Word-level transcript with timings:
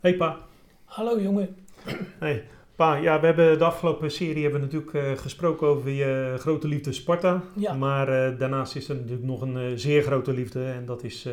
Hey 0.00 0.14
pa. 0.14 0.38
Hallo 0.84 1.20
jongen. 1.20 1.56
Hey. 2.18 2.44
Pa, 2.76 2.96
ja, 2.96 3.20
we 3.20 3.26
hebben 3.26 3.58
de 3.58 3.64
afgelopen 3.64 4.10
serie 4.10 4.42
hebben 4.42 4.60
we 4.60 4.66
natuurlijk 4.66 4.92
uh, 4.92 5.22
gesproken 5.22 5.66
over 5.66 5.90
je 5.90 6.34
grote 6.38 6.68
liefde 6.68 6.92
Sparta. 6.92 7.42
Ja. 7.56 7.72
Maar 7.74 8.08
uh, 8.08 8.38
daarnaast 8.38 8.76
is 8.76 8.88
er 8.88 8.94
natuurlijk 8.94 9.26
nog 9.26 9.40
een 9.40 9.56
uh, 9.56 9.72
zeer 9.74 10.02
grote 10.02 10.32
liefde 10.32 10.64
en 10.64 10.86
dat 10.86 11.02
is 11.02 11.28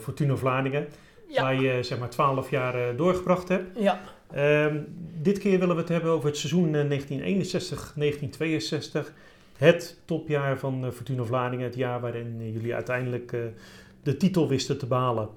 Fortuna 0.00 0.36
Vlaardingen. 0.36 0.86
Ja. 1.28 1.42
Waar 1.42 1.60
je 1.60 1.82
zeg 1.82 1.98
maar 1.98 2.10
12 2.10 2.50
jaar 2.50 2.96
doorgebracht 2.96 3.48
hebt. 3.48 3.78
Ja. 3.78 4.00
Ehm, 4.32 4.78
dit 5.20 5.38
keer 5.38 5.58
willen 5.58 5.74
we 5.74 5.80
het 5.80 5.90
hebben 5.90 6.10
over 6.10 6.28
het 6.28 6.38
seizoen 6.38 6.74
1961-1962. 9.06 9.12
Het 9.56 10.00
topjaar 10.04 10.58
van 10.58 10.92
Fortuna 10.92 11.22
Vlaardingen. 11.22 11.64
Het 11.64 11.76
jaar 11.76 12.00
waarin 12.00 12.52
jullie 12.52 12.74
uiteindelijk 12.74 13.36
de 14.02 14.16
titel 14.16 14.48
wisten 14.48 14.78
te 14.78 14.86
behalen. 14.86 15.28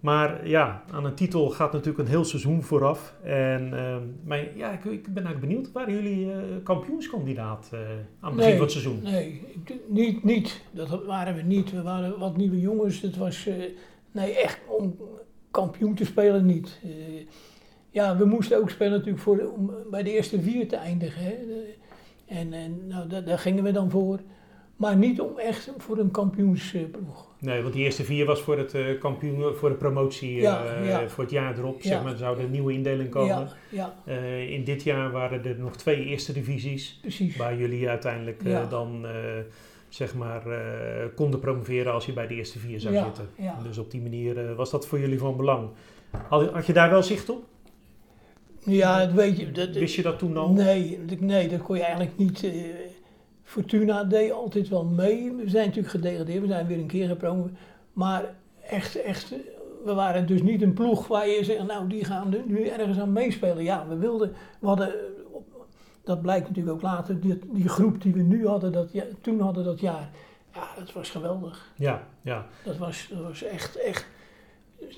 Maar 0.00 0.48
ja, 0.48 0.82
aan 0.90 1.04
een 1.04 1.14
titel 1.14 1.50
gaat 1.50 1.72
natuurlijk 1.72 1.98
een 1.98 2.10
heel 2.10 2.24
seizoen 2.24 2.62
vooraf. 2.62 3.14
En 3.22 3.70
uh, 3.72 3.96
maar 4.24 4.56
ja, 4.56 4.70
ik, 4.70 4.84
ik, 4.84 5.14
ben 5.14 5.24
eigenlijk 5.24 5.40
benieuwd. 5.40 5.72
Waren 5.72 5.94
jullie 5.94 6.26
uh, 6.26 6.34
kampioenskandidaat 6.62 7.70
uh, 7.74 7.80
aan 7.80 7.86
het 8.20 8.36
begin 8.36 8.36
nee, 8.36 8.52
van 8.52 8.62
het 8.62 8.70
seizoen? 8.70 9.02
Nee, 9.02 9.42
niet, 9.86 10.24
niet. 10.24 10.62
Dat 10.70 11.04
waren 11.04 11.34
we 11.34 11.42
niet. 11.42 11.70
We 11.70 11.82
waren 11.82 12.18
wat 12.18 12.36
nieuwe 12.36 12.60
jongens. 12.60 13.00
Het 13.00 13.16
was, 13.16 13.46
uh, 13.46 13.54
nee, 14.12 14.34
echt 14.34 14.60
om 14.66 14.96
kampioen 15.50 15.94
te 15.94 16.04
spelen 16.04 16.46
niet. 16.46 16.80
ja, 17.90 18.16
we 18.16 18.24
moesten 18.24 18.58
ook 18.58 18.70
spelen 18.70 18.92
natuurlijk 18.92 19.22
voor 19.22 19.52
om 19.56 19.70
bij 19.90 20.02
de 20.02 20.12
eerste 20.12 20.40
vier 20.40 20.68
te 20.68 20.76
eindigen. 20.76 21.22
Hè. 21.24 21.34
En, 22.26 22.52
en 22.52 22.86
nou, 22.86 23.08
daar, 23.08 23.24
daar 23.24 23.38
gingen 23.38 23.64
we 23.64 23.72
dan 23.72 23.90
voor. 23.90 24.20
Maar 24.80 24.96
niet 24.96 25.20
om 25.20 25.38
echt 25.38 25.72
voor 25.76 25.98
een 25.98 26.10
kampioensploeg. 26.10 27.28
Nee, 27.38 27.62
want 27.62 27.74
die 27.74 27.84
eerste 27.84 28.04
vier 28.04 28.26
was 28.26 28.40
voor 28.40 28.58
het 28.58 28.74
uh, 28.74 29.00
kampioen, 29.00 29.54
voor 29.54 29.68
de 29.68 29.74
promotie 29.74 30.34
ja, 30.34 30.80
uh, 30.80 30.88
ja. 30.88 31.08
voor 31.08 31.24
het 31.24 31.32
jaar 31.32 31.58
erop. 31.58 31.82
Ja. 31.82 31.88
Zeg 31.88 32.02
maar, 32.02 32.12
er 32.12 32.18
zou 32.18 32.40
een 32.40 32.50
nieuwe 32.50 32.72
indeling 32.72 33.10
komen. 33.10 33.48
Ja, 33.70 33.94
uh, 34.04 34.50
in 34.50 34.64
dit 34.64 34.82
jaar 34.82 35.10
waren 35.10 35.44
er 35.44 35.58
nog 35.58 35.76
twee 35.76 36.04
eerste 36.04 36.32
divisies. 36.32 36.98
Precies. 37.00 37.36
Waar 37.36 37.56
jullie 37.56 37.88
uiteindelijk 37.88 38.70
dan 38.70 39.06
zeg 39.88 40.14
maar 40.14 40.42
konden 41.14 41.40
promoveren 41.40 41.92
als 41.92 42.06
je 42.06 42.12
bij 42.12 42.26
de 42.26 42.34
eerste 42.34 42.58
vier 42.58 42.80
zou 42.80 42.94
zitten. 42.94 43.28
Dus 43.62 43.78
op 43.78 43.90
die 43.90 44.00
manier 44.00 44.54
was 44.54 44.70
dat 44.70 44.86
voor 44.86 44.98
jullie 44.98 45.18
van 45.18 45.36
belang. 45.36 45.68
Had, 46.28 46.50
had 46.50 46.66
je 46.66 46.72
daar 46.72 46.90
wel 46.90 47.02
zicht 47.02 47.28
op? 47.28 47.44
Ja, 48.58 48.98
dat 48.98 49.12
weet 49.12 49.38
je. 49.38 49.50
Dat, 49.50 49.70
Wist 49.70 49.94
je 49.94 50.02
dat 50.02 50.18
toen 50.18 50.36
al? 50.36 50.52
Nee, 50.52 50.98
nee 51.18 51.48
dat 51.48 51.62
kon 51.62 51.76
je 51.76 51.82
eigenlijk 51.82 52.16
niet 52.16 52.42
Fortuna 53.50 54.04
deed 54.04 54.32
altijd 54.32 54.68
wel 54.68 54.84
mee. 54.84 55.32
We 55.32 55.48
zijn 55.48 55.66
natuurlijk 55.66 55.94
gedegradeerd, 55.94 56.40
we 56.40 56.46
zijn 56.46 56.66
weer 56.66 56.78
een 56.78 56.86
keer 56.86 57.08
gepromoveerd. 57.08 57.58
Maar 57.92 58.34
echt, 58.68 59.02
echt, 59.02 59.34
we 59.84 59.94
waren 59.94 60.26
dus 60.26 60.42
niet 60.42 60.62
een 60.62 60.72
ploeg 60.72 61.06
waar 61.06 61.28
je 61.28 61.44
zegt, 61.44 61.66
nou 61.66 61.88
die 61.88 62.04
gaan 62.04 62.34
nu 62.46 62.66
ergens 62.66 62.98
aan 62.98 63.12
meespelen. 63.12 63.64
Ja, 63.64 63.86
we 63.88 63.96
wilden, 63.96 64.32
we 64.58 64.66
hadden, 64.66 64.94
dat 66.04 66.22
blijkt 66.22 66.48
natuurlijk 66.48 66.76
ook 66.76 66.82
later, 66.82 67.20
die, 67.20 67.38
die 67.52 67.68
groep 67.68 68.02
die 68.02 68.12
we 68.12 68.22
nu 68.22 68.46
hadden, 68.46 68.72
dat, 68.72 68.92
ja, 68.92 69.04
toen 69.20 69.40
hadden 69.40 69.64
dat 69.64 69.80
jaar. 69.80 70.10
Ja, 70.54 70.68
dat 70.78 70.92
was 70.92 71.10
geweldig. 71.10 71.72
Ja, 71.76 72.06
ja. 72.22 72.46
Dat 72.64 72.76
was, 72.76 73.08
dat 73.10 73.22
was 73.22 73.42
echt, 73.42 73.76
echt 73.76 74.06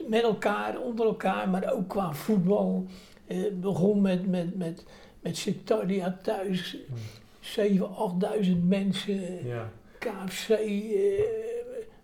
met 0.08 0.22
elkaar, 0.22 0.80
onder 0.80 1.06
elkaar, 1.06 1.48
maar 1.48 1.72
ook 1.72 1.88
qua 1.88 2.12
voetbal. 2.12 2.86
Het 3.26 3.60
begon 3.60 4.00
met, 4.00 4.28
met, 4.28 4.56
met, 4.56 4.86
met 5.20 5.36
Sectaria 5.36 6.18
thuis. 6.22 6.76
Hmm. 6.88 6.96
7.000, 7.42 8.44
8.000 8.44 8.66
mensen. 8.68 9.46
Ja. 9.46 9.72
KFC, 9.98 10.48
uh, 10.50 11.20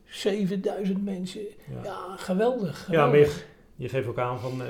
7000 0.05 1.05
mensen. 1.05 1.41
Ja, 1.41 1.81
ja 1.84 2.17
geweldig, 2.17 2.84
geweldig, 2.84 2.91
Ja, 2.91 3.06
maar 3.06 3.19
je, 3.19 3.42
je, 3.77 3.89
geeft 3.89 4.09
ook 4.09 4.19
aan 4.19 4.41
van, 4.41 4.62
uh, 4.62 4.66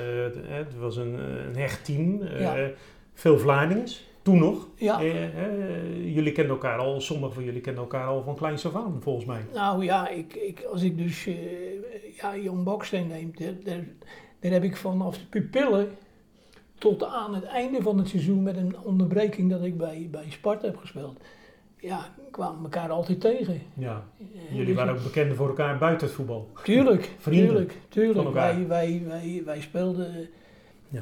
het 0.47 0.77
was 0.77 0.97
een, 0.97 1.13
een 1.19 1.55
hecht 1.55 1.85
team. 1.85 2.21
Uh, 2.21 2.39
ja. 2.39 2.69
Veel 3.13 3.39
Vlaardings, 3.39 4.07
toen 4.21 4.39
nog. 4.39 4.67
Ja. 4.75 5.01
jullie 6.03 6.31
kenden 6.31 6.53
elkaar 6.53 6.77
al, 6.77 7.01
sommigen 7.01 7.33
van 7.33 7.43
jullie 7.43 7.61
kenden 7.61 7.83
elkaar 7.83 8.05
al 8.05 8.23
van 8.23 8.35
kleins 8.35 8.65
af 8.65 8.75
aan, 8.75 8.97
volgens 9.01 9.25
mij. 9.25 9.45
Nou 9.53 9.83
ja, 9.83 10.09
ik, 10.09 10.33
ik, 10.33 10.63
als 10.71 10.81
ik 10.81 10.97
dus 10.97 11.27
ja, 12.17 12.37
Jan 12.37 12.63
Baksteen 12.63 13.07
neem, 13.07 13.31
daar, 13.37 13.53
daar, 13.63 13.83
daar 14.39 14.51
heb 14.51 14.63
ik 14.63 14.77
vanaf 14.77 15.17
de 15.17 15.25
pupillen 15.25 15.89
tot 16.79 17.03
aan 17.03 17.35
het 17.35 17.43
einde 17.43 17.81
van 17.81 17.97
het 17.97 18.07
seizoen 18.07 18.43
met 18.43 18.57
een 18.57 18.75
onderbreking 18.83 19.49
dat 19.49 19.63
ik 19.63 19.77
bij, 19.77 20.07
bij 20.11 20.25
Sparta 20.29 20.65
heb 20.65 20.77
gespeeld. 20.77 21.19
Ja, 21.79 22.05
kwamen 22.31 22.63
elkaar 22.63 22.89
altijd 22.89 23.21
tegen. 23.21 23.61
Ja, 23.73 24.03
jullie 24.51 24.75
waren 24.75 24.93
ook 24.93 25.03
bekend 25.03 25.35
voor 25.35 25.47
elkaar 25.47 25.77
buiten 25.77 26.07
het 26.07 26.15
voetbal. 26.15 26.49
Tuurlijk, 26.63 27.09
Vrienden 27.17 27.47
tuurlijk, 27.47 27.77
tuurlijk. 27.89 28.33
Wij, 28.33 28.67
wij, 28.67 29.03
wij, 29.07 29.41
wij 29.45 29.61
speelden... 29.61 30.29
Ja. 30.89 31.01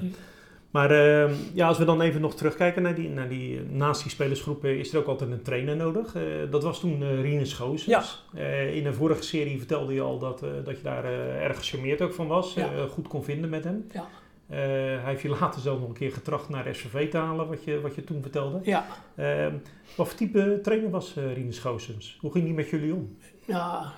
Maar 0.72 0.92
uh, 0.92 1.32
ja, 1.54 1.68
als 1.68 1.78
we 1.78 1.86
dan 1.86 2.02
even 2.02 2.22
nog 2.22 2.36
terugkijken 2.36 2.82
naar 2.82 2.96
die, 2.96 3.10
naar 3.10 3.30
die 3.30 3.62
naast 3.62 4.02
die 4.02 4.12
spelersgroepen, 4.12 4.80
is 4.80 4.94
er 4.94 5.00
ook 5.00 5.08
altijd 5.08 5.32
een 5.32 5.42
trainer 5.42 5.76
nodig. 5.76 6.16
Uh, 6.16 6.24
dat 6.52 6.64
was 6.64 6.80
toen 6.80 7.02
uh, 7.02 7.22
Rinus 7.22 7.54
Goosens. 7.54 8.24
Ja. 8.34 8.44
In 8.72 8.86
een 8.86 8.94
vorige 8.94 9.24
serie 9.24 9.58
vertelde 9.58 9.94
je 9.94 10.02
al 10.02 10.20
dat, 10.20 10.40
dat 10.40 10.78
je 10.78 10.84
daar 10.84 11.06
erg 11.42 11.58
gecharmeerd 11.58 12.02
ook 12.02 12.14
van 12.14 12.28
was. 12.28 12.54
Ja. 12.54 12.70
goed 12.90 13.08
kon 13.08 13.24
vinden 13.24 13.50
met 13.50 13.64
hem. 13.64 13.86
Ja. 13.92 14.08
Uh, 14.50 14.58
hij 14.58 15.02
heeft 15.04 15.22
je 15.22 15.30
later 15.30 15.62
zelf 15.62 15.80
nog 15.80 15.88
een 15.88 15.96
keer 15.96 16.12
getracht 16.12 16.50
naar 16.50 16.76
SVV 16.76 17.10
te 17.10 17.18
halen, 17.18 17.48
wat 17.48 17.64
je, 17.64 17.82
wat 17.82 17.96
je 17.96 18.04
toen 18.04 18.22
vertelde. 18.22 18.60
Ja. 18.64 18.86
Uh, 19.16 19.48
wat 19.96 20.08
voor 20.08 20.18
type 20.18 20.60
trainer 20.64 20.90
was 20.90 21.16
uh, 21.18 21.34
Rinus 21.34 21.60
Goossens? 21.60 22.18
Hoe 22.22 22.32
ging 22.32 22.46
hij 22.46 22.54
met 22.54 22.70
jullie 22.70 22.94
om? 22.94 23.18
Ja, 23.46 23.94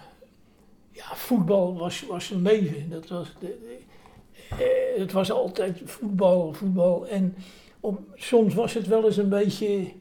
ja 0.91 1.15
voetbal 1.15 1.77
was, 1.77 2.05
was 2.05 2.25
zijn 2.25 2.41
leven. 2.41 2.89
Dat 2.89 3.07
was 3.07 3.33
de, 3.39 3.57
de, 4.57 4.95
het 4.97 5.11
was 5.11 5.31
altijd 5.31 5.81
voetbal, 5.85 6.53
voetbal. 6.53 7.07
En 7.07 7.35
op, 7.79 7.99
soms 8.15 8.53
was 8.53 8.73
het 8.73 8.87
wel 8.87 9.05
eens 9.05 9.17
een 9.17 9.29
beetje... 9.29 9.91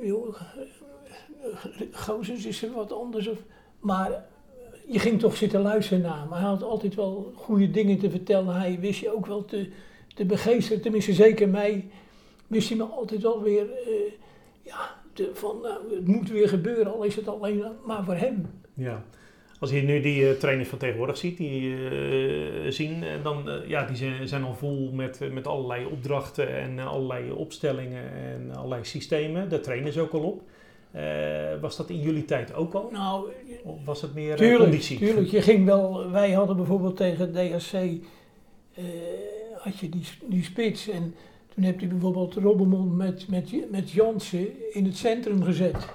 Joh, 0.00 0.40
Goossens 1.90 2.46
is 2.46 2.62
er 2.62 2.72
wat 2.72 2.92
anders. 2.92 3.28
Of, 3.28 3.38
maar 3.80 4.27
je 4.90 4.98
ging 4.98 5.20
toch 5.20 5.36
zitten 5.36 5.60
luisteren 5.60 6.02
naar 6.02 6.18
hem. 6.18 6.32
Hij 6.32 6.42
had 6.42 6.62
altijd 6.62 6.94
wel 6.94 7.32
goede 7.34 7.70
dingen 7.70 7.98
te 7.98 8.10
vertellen. 8.10 8.54
Hij 8.54 8.78
wist 8.80 9.00
je 9.00 9.14
ook 9.14 9.26
wel 9.26 9.44
te, 9.44 9.68
te 10.14 10.24
begeesteren. 10.24 10.82
Tenminste, 10.82 11.12
zeker 11.12 11.48
mij 11.48 11.90
wist 12.46 12.68
hij 12.68 12.78
me 12.78 12.84
altijd 12.84 13.22
wel 13.22 13.42
weer... 13.42 13.64
Uh, 13.64 14.12
ja, 14.62 14.96
van 15.32 15.60
nou, 15.62 15.94
het 15.94 16.06
moet 16.06 16.30
weer 16.30 16.48
gebeuren, 16.48 16.92
al 16.92 17.02
is 17.02 17.16
het 17.16 17.28
alleen 17.28 17.64
maar 17.86 18.04
voor 18.04 18.14
hem. 18.14 18.46
Ja. 18.74 19.04
Als 19.60 19.70
je 19.70 19.80
nu 19.80 20.00
die 20.00 20.22
uh, 20.22 20.30
trainers 20.30 20.68
van 20.68 20.78
tegenwoordig 20.78 21.16
ziet, 21.16 21.36
die 21.36 21.60
uh, 21.60 22.70
zien, 22.70 23.04
dan 23.22 23.50
ja, 23.66 23.84
die 23.84 23.96
zijn, 23.96 24.28
zijn 24.28 24.42
al 24.42 24.54
vol 24.54 24.90
met, 24.92 25.20
met 25.32 25.46
allerlei 25.46 25.84
opdrachten 25.84 26.56
en 26.56 26.78
allerlei 26.78 27.30
opstellingen 27.30 28.12
en 28.12 28.56
allerlei 28.56 28.84
systemen. 28.84 29.48
Daar 29.48 29.60
trainen 29.60 29.92
ze 29.92 30.00
ook 30.00 30.12
al 30.12 30.22
op. 30.22 30.42
Uh, 30.96 31.60
was 31.60 31.76
dat 31.76 31.90
in 31.90 32.00
jullie 32.00 32.24
tijd 32.24 32.54
ook 32.54 32.74
al? 32.74 32.88
Nou, 32.92 33.28
of 33.64 33.84
was 33.84 34.02
het 34.02 34.14
meer 34.14 34.36
tuurlijk, 34.36 34.62
conditie? 34.62 34.98
Tuurlijk, 34.98 35.28
je 35.28 35.42
ging 35.42 35.64
wel. 35.64 36.10
Wij 36.10 36.32
hadden 36.32 36.56
bijvoorbeeld 36.56 36.96
tegen 36.96 37.32
DSC 37.32 37.72
uh, 37.74 38.84
had 39.58 39.78
je 39.78 39.88
die, 39.88 40.04
die 40.26 40.44
spits 40.44 40.88
en 40.88 41.14
toen 41.54 41.64
heb 41.64 41.80
je 41.80 41.86
bijvoorbeeld 41.86 42.34
Robbermond 42.34 42.96
met, 42.96 43.28
met, 43.28 43.70
met 43.70 43.90
Jansen 43.90 44.72
in 44.72 44.84
het 44.84 44.96
centrum 44.96 45.42
gezet. 45.42 45.88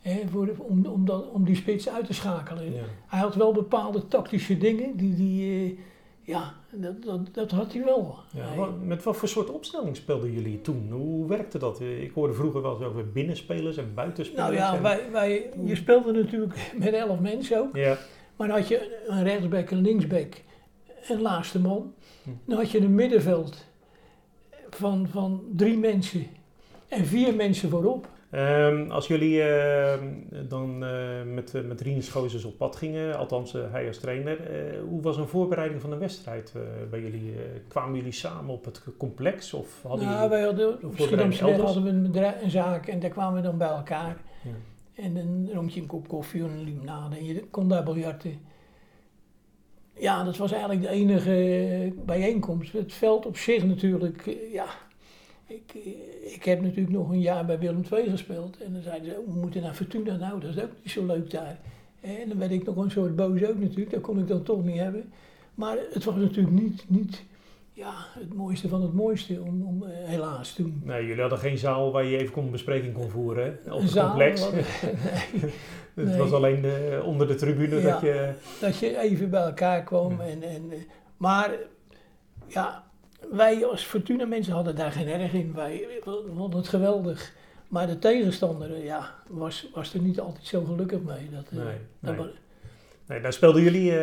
Hè, 0.00 0.20
voor, 0.30 0.48
om, 0.58 0.86
om, 0.86 1.04
dat, 1.04 1.30
om 1.30 1.44
die 1.44 1.56
spits 1.56 1.88
uit 1.88 2.06
te 2.06 2.14
schakelen. 2.14 2.72
Ja. 2.72 2.82
Hij 3.06 3.20
had 3.20 3.34
wel 3.34 3.52
bepaalde 3.52 4.08
tactische 4.08 4.58
dingen 4.58 4.96
die, 4.96 5.14
die 5.14 5.64
uh, 5.70 5.78
ja, 6.24 6.54
dat, 6.70 7.02
dat, 7.02 7.34
dat 7.34 7.50
had 7.50 7.72
hij 7.72 7.84
wel. 7.84 8.18
Ja, 8.32 8.46
hij, 8.46 8.56
wat, 8.56 8.80
met 8.80 9.02
wat 9.02 9.16
voor 9.16 9.28
soort 9.28 9.50
opstelling 9.50 9.96
speelden 9.96 10.32
jullie 10.32 10.60
toen? 10.60 10.88
Hoe 10.90 11.28
werkte 11.28 11.58
dat? 11.58 11.80
Ik 11.80 12.10
hoorde 12.14 12.34
vroeger 12.34 12.62
wel 12.62 12.74
eens 12.74 12.84
over 12.84 13.12
binnenspelers 13.12 13.76
en 13.76 13.94
buitenspelers. 13.94 14.48
Nou 14.48 14.60
ja, 14.60 14.76
en... 14.76 14.82
wij, 14.82 15.10
wij, 15.10 15.50
je 15.64 15.76
speelde 15.76 16.12
natuurlijk 16.12 16.70
met 16.78 16.92
elf 16.92 17.20
mensen 17.20 17.58
ook. 17.58 17.76
Ja. 17.76 17.98
Maar 18.36 18.48
dan 18.48 18.56
had 18.56 18.68
je 18.68 19.04
een 19.06 19.22
rechtsback, 19.22 19.70
een 19.70 19.80
linksback, 19.80 20.42
een 21.08 21.20
laatste 21.20 21.60
man. 21.60 21.94
Hm. 22.22 22.30
Dan 22.44 22.56
had 22.58 22.70
je 22.70 22.78
een 22.78 22.94
middenveld 22.94 23.64
van, 24.70 25.08
van 25.08 25.42
drie 25.56 25.78
mensen 25.78 26.26
en 26.88 27.06
vier 27.06 27.34
mensen 27.34 27.70
voorop. 27.70 28.08
Um, 28.36 28.90
als 28.90 29.06
jullie 29.06 29.36
uh, 29.36 29.94
dan 30.48 30.84
uh, 30.84 31.22
met, 31.34 31.54
uh, 31.54 31.64
met 31.64 31.80
Rinus 31.80 32.08
Gozes 32.08 32.44
op 32.44 32.58
pad 32.58 32.76
gingen, 32.76 33.16
althans 33.16 33.52
hij 33.52 33.86
als 33.86 33.98
trainer, 33.98 34.38
hoe 34.88 35.02
was 35.02 35.16
een 35.16 35.28
voorbereiding 35.28 35.80
van 35.80 35.92
een 35.92 35.98
wedstrijd 35.98 36.52
bij 36.90 37.00
jullie? 37.00 37.34
kwamen 37.68 37.96
jullie 37.96 38.12
samen 38.12 38.54
op 38.54 38.64
het 38.64 38.82
complex? 38.96 39.52
Of 39.52 39.82
hadden 39.82 40.06
nou, 40.06 40.14
jullie 40.14 40.30
wij 40.30 40.42
hadden, 40.42 40.84
op 40.84 40.98
Schiedamsweg 40.98 41.56
hadden 41.56 41.82
we 41.82 41.88
een, 41.88 42.02
bedrijf, 42.02 42.42
een 42.42 42.50
zaak 42.50 42.86
en 42.86 43.00
daar 43.00 43.10
kwamen 43.10 43.42
we 43.42 43.48
dan 43.48 43.58
bij 43.58 43.68
elkaar. 43.68 44.16
Ja. 44.42 44.50
En 45.02 45.14
dan 45.14 45.48
dronk 45.50 45.70
je 45.70 45.80
een 45.80 45.86
kop 45.86 46.08
koffie 46.08 46.42
en 46.42 46.50
een 46.50 46.64
limonade 46.64 47.16
en 47.16 47.24
je 47.24 47.44
kon 47.50 47.68
daar 47.68 47.82
biljarten. 47.82 48.38
Ja, 49.98 50.24
dat 50.24 50.36
was 50.36 50.52
eigenlijk 50.52 50.82
de 50.82 50.88
enige 50.88 51.92
bijeenkomst. 52.04 52.72
Het 52.72 52.92
veld 52.92 53.26
op 53.26 53.36
zich 53.36 53.64
natuurlijk, 53.64 54.36
ja, 54.52 54.66
ik, 55.46 55.74
ik 56.34 56.44
heb 56.44 56.60
natuurlijk 56.62 56.90
nog 56.96 57.10
een 57.10 57.20
jaar 57.20 57.44
bij 57.46 57.58
Willem 57.58 57.82
II 57.92 58.10
gespeeld. 58.10 58.62
En 58.62 58.72
dan 58.72 58.82
zeiden 58.82 59.08
ze, 59.10 59.22
we 59.26 59.38
moeten 59.38 59.62
naar 59.62 59.74
Fortuna. 59.74 60.16
Nou, 60.16 60.40
dat 60.40 60.56
is 60.56 60.62
ook 60.62 60.70
niet 60.82 60.92
zo 60.92 61.06
leuk 61.06 61.30
daar. 61.30 61.58
En 62.00 62.28
dan 62.28 62.38
werd 62.38 62.50
ik 62.50 62.64
nog 62.64 62.76
een 62.76 62.90
soort 62.90 63.16
boos 63.16 63.44
ook 63.44 63.58
natuurlijk. 63.58 63.90
Dat 63.90 64.00
kon 64.00 64.18
ik 64.18 64.28
dan 64.28 64.42
toch 64.42 64.64
niet 64.64 64.78
hebben. 64.78 65.12
Maar 65.54 65.76
het 65.92 66.04
was 66.04 66.14
natuurlijk 66.16 66.54
niet, 66.62 66.84
niet, 66.88 67.22
ja, 67.72 67.92
het 68.18 68.34
mooiste 68.34 68.68
van 68.68 68.82
het 68.82 68.94
mooiste, 68.94 69.40
om, 69.42 69.62
om, 69.62 69.82
eh, 69.82 69.90
helaas 70.08 70.52
toen. 70.54 70.82
Nee, 70.84 71.06
jullie 71.06 71.20
hadden 71.20 71.38
geen 71.38 71.58
zaal 71.58 71.92
waar 71.92 72.04
je 72.04 72.16
even 72.16 72.32
kon 72.32 72.50
bespreking 72.50 72.94
kon 72.94 73.10
voeren 73.10 73.44
hè? 73.64 73.70
op 73.72 73.76
Een 73.78 73.82
het 73.82 73.90
zaal, 73.92 74.06
complex. 74.06 74.40
wat- 74.40 74.52
nee, 74.52 74.62
het 75.94 76.04
nee. 76.06 76.16
was 76.16 76.32
alleen 76.32 76.60
de, 76.62 77.02
onder 77.04 77.26
de 77.26 77.34
tribune 77.34 77.76
Ja. 77.80 77.90
dat 77.92 78.00
je... 78.00 78.32
dat 78.60 78.78
je 78.78 78.98
even 78.98 79.30
bij 79.30 79.42
elkaar 79.42 79.82
kwam. 79.82 80.10
Ja. 80.18 80.26
En, 80.26 80.42
en, 80.42 80.62
eh, 80.70 80.78
maar 81.16 81.50
ja, 82.46 82.84
wij 83.32 83.66
als 83.66 83.82
Fortuna 83.84 84.24
mensen 84.24 84.52
hadden 84.52 84.76
daar 84.76 84.92
geen 84.92 85.08
erg 85.08 85.32
in. 85.32 85.52
Wij 85.54 85.86
vonden 86.36 86.58
het 86.58 86.68
geweldig. 86.68 87.32
Maar 87.68 87.86
de 87.86 87.98
tegenstander 87.98 88.74
eh, 88.74 88.84
ja, 88.84 89.14
was, 89.28 89.68
was 89.74 89.94
er 89.94 90.00
niet 90.00 90.20
altijd 90.20 90.46
zo 90.46 90.64
gelukkig 90.64 91.00
mee. 91.00 91.30
Dat, 91.30 91.44
eh, 91.50 91.64
Nee, 91.64 91.76
dat 92.00 92.16
nee. 92.16 92.26
Nee, 93.06 93.20
daar 93.20 93.32
speelden 93.32 93.62
jullie 93.62 93.90
eh, 93.90 93.96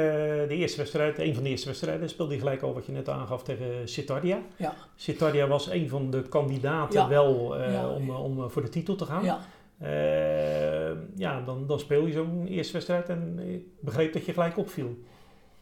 de 0.48 0.56
eerste 0.56 0.78
wedstrijd, 0.78 1.20
een 1.20 1.34
van 1.34 1.44
de 1.44 1.50
eerste 1.50 1.68
wedstrijden, 1.68 2.10
speelde 2.10 2.34
je 2.34 2.40
gelijk 2.40 2.62
al 2.62 2.74
wat 2.74 2.86
je 2.86 2.92
net 2.92 3.10
aangaf 3.10 3.44
tegen 3.44 3.90
Citardia. 3.90 4.40
Ja. 4.56 4.74
Citardia 4.96 5.48
was 5.48 5.70
een 5.70 5.90
van 5.90 6.10
de 6.12 6.22
kandidaten 6.22 7.00
Ja. 7.00 7.08
wel 7.08 7.58
Ja. 7.60 7.90
om, 7.90 8.10
om 8.10 8.50
voor 8.50 8.62
de 8.62 8.70
titel 8.70 8.96
te 8.96 9.06
gaan. 9.06 9.24
ja, 9.24 9.40
Eh, 9.80 10.92
ja, 11.16 11.42
dan, 11.46 11.68
dan 11.68 11.80
speel 11.80 12.06
je 12.06 12.12
zo'n 12.14 12.48
eerste 12.48 12.74
wedstrijd 12.74 13.10
en 13.10 13.40
ik 13.40 13.64
begreep 13.80 14.14
dat 14.14 14.26
je 14.26 14.34
gelijk 14.34 14.58
opviel. 14.58 14.98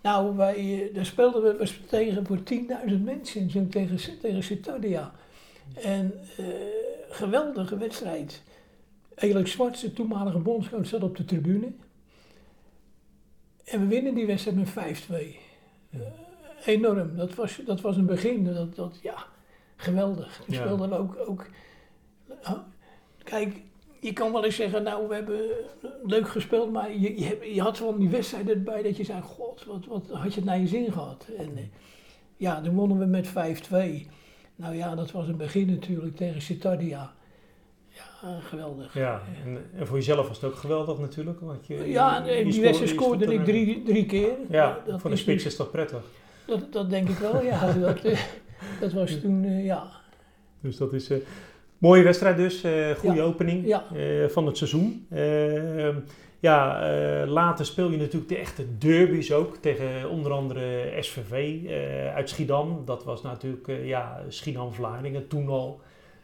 Nou, 0.02 0.36
wij, 0.36 0.88
eh, 0.88 0.96
daar 0.96 1.06
speelden 1.06 1.44
we, 1.44 1.58
we 1.58 1.86
tegen 1.86 2.26
voor 2.26 2.40
10.000 2.44 3.04
mensen 3.04 3.70
tegen, 3.70 4.20
tegen. 4.22 5.12
En 5.76 6.20
eh, 6.38 6.46
geweldige 7.10 7.78
wedstrijd. 7.78 8.44
Elik 9.16 9.48
Zwart, 9.48 9.82
de 9.82 9.94
toenmalige 9.94 10.40
bondscoach, 10.40 10.86
zat 10.88 11.04
op 11.04 11.18
de 11.18 11.26
tribune. 11.26 11.72
En 13.64 13.80
we 13.80 13.86
winnen 13.88 14.16
die 14.16 14.26
wedstrijd 14.26 14.58
met 14.58 14.70
5-2. 14.70 15.36
Eh, 15.90 16.00
enorm. 16.66 17.16
Dat 17.16 17.36
was, 17.36 17.62
dat 17.66 17.82
was 17.82 17.98
een 17.98 18.06
begin. 18.06 18.54
Dat, 18.54 18.76
dat, 18.76 19.00
ja, 19.02 19.26
geweldig. 19.76 20.42
Toen 20.46 20.56
Ja. 20.56 20.62
speelden 20.62 20.90
we 20.90 20.96
ook, 20.98 21.18
ook... 21.28 21.46
Kijk, 23.24 23.62
je 24.00 24.14
kan 24.14 24.32
wel 24.32 24.46
eens 24.46 24.56
zeggen, 24.56 24.84
nou, 24.84 25.08
we 25.08 25.14
hebben 25.14 25.42
leuk 26.04 26.30
gespeeld, 26.30 26.72
maar 26.72 26.98
je, 26.98 27.38
je, 27.54 27.62
had 27.62 27.78
van 27.78 27.98
die 27.98 28.10
wedstrijd 28.10 28.50
erbij 28.50 28.82
dat 28.82 28.98
je 28.98 29.04
zei, 29.04 29.22
god, 29.22 29.66
wat, 29.66 29.86
wat 29.86 30.10
had 30.12 30.34
je 30.34 30.40
het 30.40 30.50
naar 30.50 30.60
je 30.60 30.68
zin 30.68 30.92
gehad? 30.92 31.28
En 31.38 31.58
eh, 31.58 31.64
ja, 32.38 32.62
dan 32.62 32.76
wonnen 32.76 33.00
we 33.00 33.06
met 33.06 33.28
5-2. 33.28 33.32
Nou 34.56 34.76
ja, 34.76 34.96
dat 34.96 35.12
was 35.12 35.28
een 35.28 35.38
begin 35.38 35.70
natuurlijk 35.70 36.16
tegen 36.16 36.42
Citardia. 36.42 37.14
Ja, 37.90 38.40
geweldig. 38.40 38.94
Ja, 38.94 39.22
en, 39.46 39.70
en 39.76 39.88
voor 39.88 39.98
jezelf 39.98 40.28
was 40.28 40.42
het 40.42 40.52
ook 40.52 40.58
geweldig 40.58 41.00
natuurlijk. 41.00 41.40
Want 41.40 41.68
je, 41.68 41.90
Ja, 41.90 42.26
je 42.26 42.44
die 42.44 42.62
wedstrijd 42.62 42.92
scoorde 42.92 43.34
ik 43.34 43.44
drie, 43.44 43.84
drie 43.84 44.06
keer. 44.06 44.34
Ja, 44.50 44.80
dat, 44.86 45.02
voor 45.02 45.10
de 45.10 45.16
spits 45.16 45.44
dus- 45.44 45.52
is 45.52 45.58
dat 45.58 45.72
prettig. 45.72 46.04
dat, 46.46 46.74
dat 46.74 46.90
denk 46.90 47.10
ik 47.10 47.18
wel, 47.18 47.44
ja. 47.44 47.74
Dat, 47.80 48.04
eh, 48.04 48.20
dat 48.80 48.94
was 48.94 49.20
toen, 49.20 49.44
eh, 49.44 49.66
ja. 49.66 49.92
Dus 50.62 50.78
dat 50.78 50.94
is 50.94 51.10
een 51.10 51.24
mooie 51.80 52.04
wedstrijd 52.04 52.38
dus. 52.38 52.64
eh 52.64 52.92
goede 52.92 53.16
Ja. 53.16 53.24
opening 53.24 53.68
Ja. 53.68 53.84
eh, 53.96 54.28
van 54.30 54.46
het 54.46 54.58
seizoen. 54.58 55.06
Eh, 55.10 55.96
ja, 56.40 56.82
eh, 57.22 57.28
later 57.28 57.66
speel 57.66 57.92
je 57.92 57.98
natuurlijk 57.98 58.30
de 58.30 58.38
echte 58.38 58.78
derbies 58.78 59.34
ook. 59.34 59.56
Tegen 59.58 60.10
onder 60.10 60.32
andere 60.32 60.92
SVV 61.00 61.60
uit 62.16 62.30
Schiedam. 62.30 62.82
Dat 62.86 63.04
was 63.04 63.22
natuurlijk 63.22 63.68
ja, 63.84 64.22
Schiedam-Vlaardingen 64.28 65.28
toen 65.28 65.48
al. 65.48 65.82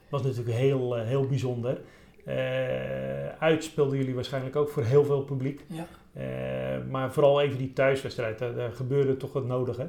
was 0.09 0.21
natuurlijk 0.23 0.55
heel, 0.57 0.95
heel 0.95 1.27
bijzonder. 1.27 1.81
Uit 3.39 3.63
speelden 3.63 3.97
jullie 3.97 4.15
waarschijnlijk 4.15 4.55
ook 4.55 4.69
voor 4.69 4.83
heel 4.83 5.03
veel 5.05 5.21
publiek. 5.21 5.65
Ja. 5.67 5.85
Maar 6.89 7.13
vooral 7.13 7.41
even 7.41 7.57
die 7.57 7.73
thuiswedstrijd. 7.73 8.39
Daar, 8.39 8.55
daar 8.55 8.71
gebeurde 8.71 9.17
toch 9.17 9.33
het 9.33 9.45
nodige. 9.45 9.87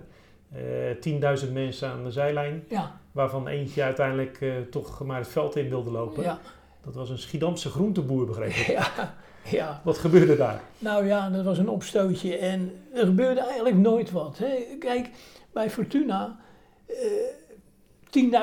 Eh 0.53 1.41
10.000 1.47 1.53
mensen 1.53 1.89
aan 1.89 2.05
de 2.05 2.11
zijlijn. 2.11 2.65
Ja, 2.69 3.01
Waarvan 3.17 3.49
eentje 3.49 3.83
uiteindelijk 3.83 4.41
eh, 4.41 4.51
toch 4.71 5.05
maar 5.05 5.19
het 5.19 5.29
veld 5.29 5.57
in 5.57 5.69
wilde 5.69 5.91
lopen. 5.91 6.23
ja, 6.23 6.39
Dat 6.85 6.95
was 6.95 7.11
een 7.11 7.19
Schiedamse 7.19 7.71
groenteboer, 7.71 8.27
begreep 8.27 8.51
ik. 8.51 8.67
ja, 8.79 9.15
ja. 9.45 9.81
Wat 9.85 9.99
gebeurde 9.99 10.37
daar? 10.37 10.63
Nou 10.79 11.07
ja, 11.07 11.31
dat 11.31 11.45
was 11.45 11.59
een 11.59 11.69
opstootje 11.69 12.37
en 12.37 12.73
er 12.95 13.07
gebeurde 13.07 13.41
eigenlijk 13.41 13.77
nooit 13.77 14.11
wat. 14.11 14.39
Hè. 14.39 14.77
Kijk, 14.79 15.11
bij 15.53 15.71
Fortuna, 15.71 16.39
eh 16.87 16.95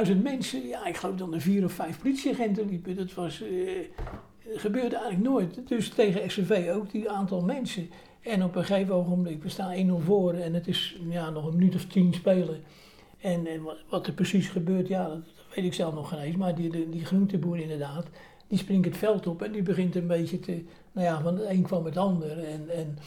10.000 0.07 0.21
mensen, 0.23 0.67
ja, 0.67 0.85
ik 0.85 0.97
geloof 0.97 1.15
dat 1.15 1.33
er 1.33 1.41
vier 1.41 1.63
of 1.63 1.71
vijf 1.71 2.01
politieagenten 2.01 2.69
liepen. 2.69 2.95
Dat 2.95 3.13
was, 3.13 3.41
eh, 3.41 3.49
gebeurde 4.55 4.95
eigenlijk 4.95 5.29
nooit. 5.29 5.67
Dus 5.67 5.89
tegen 5.89 6.31
SCV 6.31 6.71
ook, 6.73 6.91
die 6.91 7.09
aantal 7.09 7.41
mensen. 7.41 7.89
En 8.21 8.43
op 8.43 8.55
een 8.55 8.65
gegeven 8.65 8.95
ogenblik, 8.95 9.43
we 9.43 9.49
staan 9.49 9.71
1-0 9.71 9.99
voor 9.99 10.33
en 10.33 10.53
het 10.53 10.67
is 10.67 10.97
ja, 11.09 11.29
nog 11.29 11.45
een 11.45 11.55
minuut 11.55 11.75
of 11.75 11.85
tien 11.85 12.13
spelen. 12.13 12.63
En, 13.23 13.47
en 13.47 13.61
wat, 13.89 14.07
er 14.07 14.13
precies 14.13 14.49
gebeurt, 14.49 14.87
ja, 14.87 15.07
dat, 15.07 15.19
weet 15.55 15.65
ik 15.65 15.73
zelf 15.73 15.93
nog 15.93 16.09
geen 16.09 16.19
eens. 16.19 16.35
Maar 16.35 16.55
die, 16.55 16.69
die, 16.69 16.89
die 16.89 17.05
groenteboer 17.05 17.59
inderdaad, 17.59 18.05
die 18.47 18.57
springt 18.57 18.85
het 18.85 18.97
veld 18.97 19.27
op 19.27 19.41
en 19.41 19.51
die 19.51 19.61
begint 19.61 19.95
een 19.95 20.07
beetje 20.07 20.39
te... 20.39 20.63
Nou 20.91 21.07
ja, 21.07 21.21
van 21.21 21.37
het 21.37 21.49
een 21.49 21.61
kwam 21.61 21.85
het 21.85 21.97
ander. 21.97 22.43
En, 22.43 22.69
en 22.69 22.97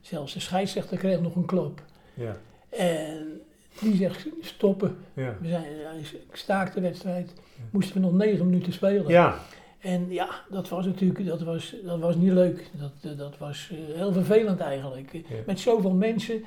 zelfs 0.00 0.32
de 0.32 0.40
scheidsrechter 0.40 0.98
kreeg 0.98 1.20
nog 1.20 1.34
een 1.34 1.46
klap. 1.46 1.82
Ja, 2.14 2.36
En 2.68 3.40
die 3.80 3.96
zegt 3.96 4.26
stoppen. 4.40 4.96
ja. 5.14 5.36
We 5.40 5.48
zijn, 5.48 5.64
hij 5.64 6.02
staakt 6.32 6.74
de 6.74 6.80
wedstrijd. 6.80 7.32
Moesten 7.70 7.94
we 7.94 8.00
nog 8.00 8.12
negen 8.12 8.46
minuten 8.46 8.72
spelen. 8.72 9.08
ja. 9.08 9.38
En 9.80 10.06
ja, 10.10 10.28
dat 10.50 10.68
was 10.68 10.86
natuurlijk 10.86 11.26
dat 11.26 11.42
was, 11.42 11.74
dat 11.84 11.98
was 11.98 12.16
niet 12.16 12.32
leuk. 12.32 12.70
Dat, 12.72 13.18
dat 13.18 13.38
was 13.38 13.70
eh, 13.72 13.96
heel 13.96 14.12
vervelend 14.12 14.60
eigenlijk. 14.60 15.12
Ja. 15.12 15.20
Met 15.46 15.60
zoveel 15.60 15.94
mensen. 15.94 16.44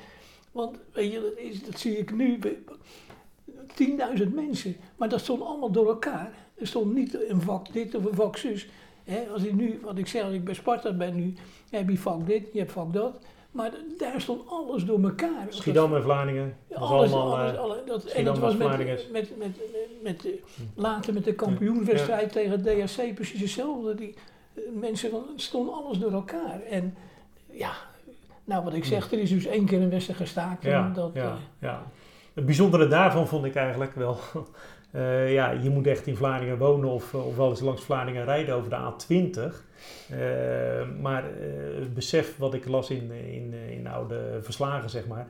Want 0.52 0.78
weet 0.92 1.12
je, 1.12 1.20
dat, 1.20 1.44
is, 1.44 1.64
dat 1.64 1.78
zie 1.78 1.98
ik 1.98 2.12
nu. 2.12 2.38
10.000 4.22 4.34
mensen. 4.34 4.76
Maar 4.96 5.08
dat 5.08 5.20
stond 5.20 5.42
allemaal 5.42 5.70
door 5.70 5.88
elkaar. 5.88 6.32
Er 6.54 6.66
stond 6.66 6.94
niet 6.94 7.28
een 7.28 7.40
vak 7.40 7.72
dit 7.72 7.94
of 7.94 8.04
een 8.04 8.14
vak 8.14 8.36
zus. 8.36 8.68
Als 9.32 9.42
ik 9.42 9.52
nu, 9.52 9.80
wat 9.82 9.98
ik 9.98 10.06
zeg, 10.06 10.22
als 10.22 10.32
ik 10.32 10.44
bij 10.44 10.54
Sparta 10.54 10.92
ben 10.92 11.14
nu, 11.16 11.34
heb 11.70 11.88
je 11.88 11.98
vak 11.98 12.26
dit, 12.26 12.42
je 12.52 12.58
hebt 12.58 12.72
vak 12.72 12.92
dat. 12.92 13.18
Maar 13.50 13.70
daar 13.98 14.20
stond 14.20 14.48
alles 14.48 14.84
door 14.84 15.02
elkaar. 15.02 15.46
Schiedam 15.48 15.94
en 15.94 16.02
Vlaardingen. 16.02 16.56
Alles, 16.74 17.12
allemaal, 17.12 17.36
alles, 17.36 17.52
eh, 17.52 17.58
alle- 17.58 17.82
dat, 17.86 18.04
en 18.04 18.24
dat 18.24 18.38
was 18.38 18.56
met, 18.56 18.68
met, 18.78 19.10
met, 19.12 19.38
met, 19.38 19.58
met, 20.02 20.24
eh, 20.26 20.32
later 20.74 21.14
met 21.14 21.24
de 21.24 21.34
kampioenwedstrijd 21.34 22.32
tegen 22.32 22.62
DHC 22.62 23.14
precies 23.14 23.40
hetzelfde. 23.40 23.94
Die 23.94 24.14
eh, 24.54 24.62
mensen 24.80 25.10
het 25.12 25.22
stond 25.42 25.70
alles 25.72 25.98
door 25.98 26.12
elkaar. 26.12 26.60
En 26.70 26.94
ja, 27.50 27.72
nou 28.44 28.64
wat 28.64 28.74
ik 28.74 28.84
zeg, 28.84 29.12
er 29.12 29.18
is 29.18 29.30
dus 29.30 29.46
één 29.46 29.64
keer 29.64 29.80
een 29.82 29.90
wedstrijd 29.90 30.18
gestaakt. 30.20 30.62
Ja, 30.62 30.88
dat, 30.94 31.10
ja, 31.14 31.38
ja. 31.58 31.82
Het 32.34 32.46
bijzondere 32.46 32.88
daarvan 32.88 33.28
vond 33.28 33.44
ik 33.44 33.54
eigenlijk 33.54 33.94
wel. 33.94 34.18
eh, 34.90 35.32
ja, 35.32 35.50
je 35.50 35.70
moet 35.70 35.86
echt 35.86 36.06
in 36.06 36.16
Vlaardingen 36.16 36.58
wonen 36.58 36.88
of, 36.90 37.14
of 37.14 37.36
wel 37.36 37.50
eens 37.50 37.60
langs 37.60 37.82
Vlaardingen 37.82 38.24
rijden 38.24 38.54
over 38.54 38.70
de 38.70 38.76
A20. 38.76 39.54
Eh, 40.10 40.18
maar 41.00 41.24
eh, 41.24 41.78
het 41.78 41.94
besef 41.94 42.36
wat 42.36 42.54
ik 42.54 42.68
las 42.68 42.90
in, 42.90 43.10
in, 43.32 43.54
in 43.70 43.86
oude 43.86 44.38
verslagen, 44.42 44.90
zeg 44.90 45.06
maar. 45.06 45.26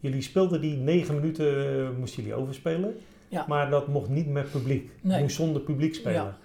Jullie 0.00 0.22
speelden 0.22 0.60
die 0.60 0.76
negen 0.76 1.14
minuten, 1.14 1.68
eh, 1.68 1.88
moesten 1.98 2.22
jullie 2.22 2.38
overspelen. 2.38 2.96
Ja. 3.28 3.44
Maar 3.48 3.70
dat 3.70 3.86
mocht 3.86 4.08
niet 4.08 4.28
met 4.28 4.50
publiek. 4.50 4.90
Nee. 5.00 5.20
Moest 5.20 5.36
zonder 5.36 5.62
publiek 5.62 5.94
spelen. 5.94 6.22
Ja. 6.22 6.38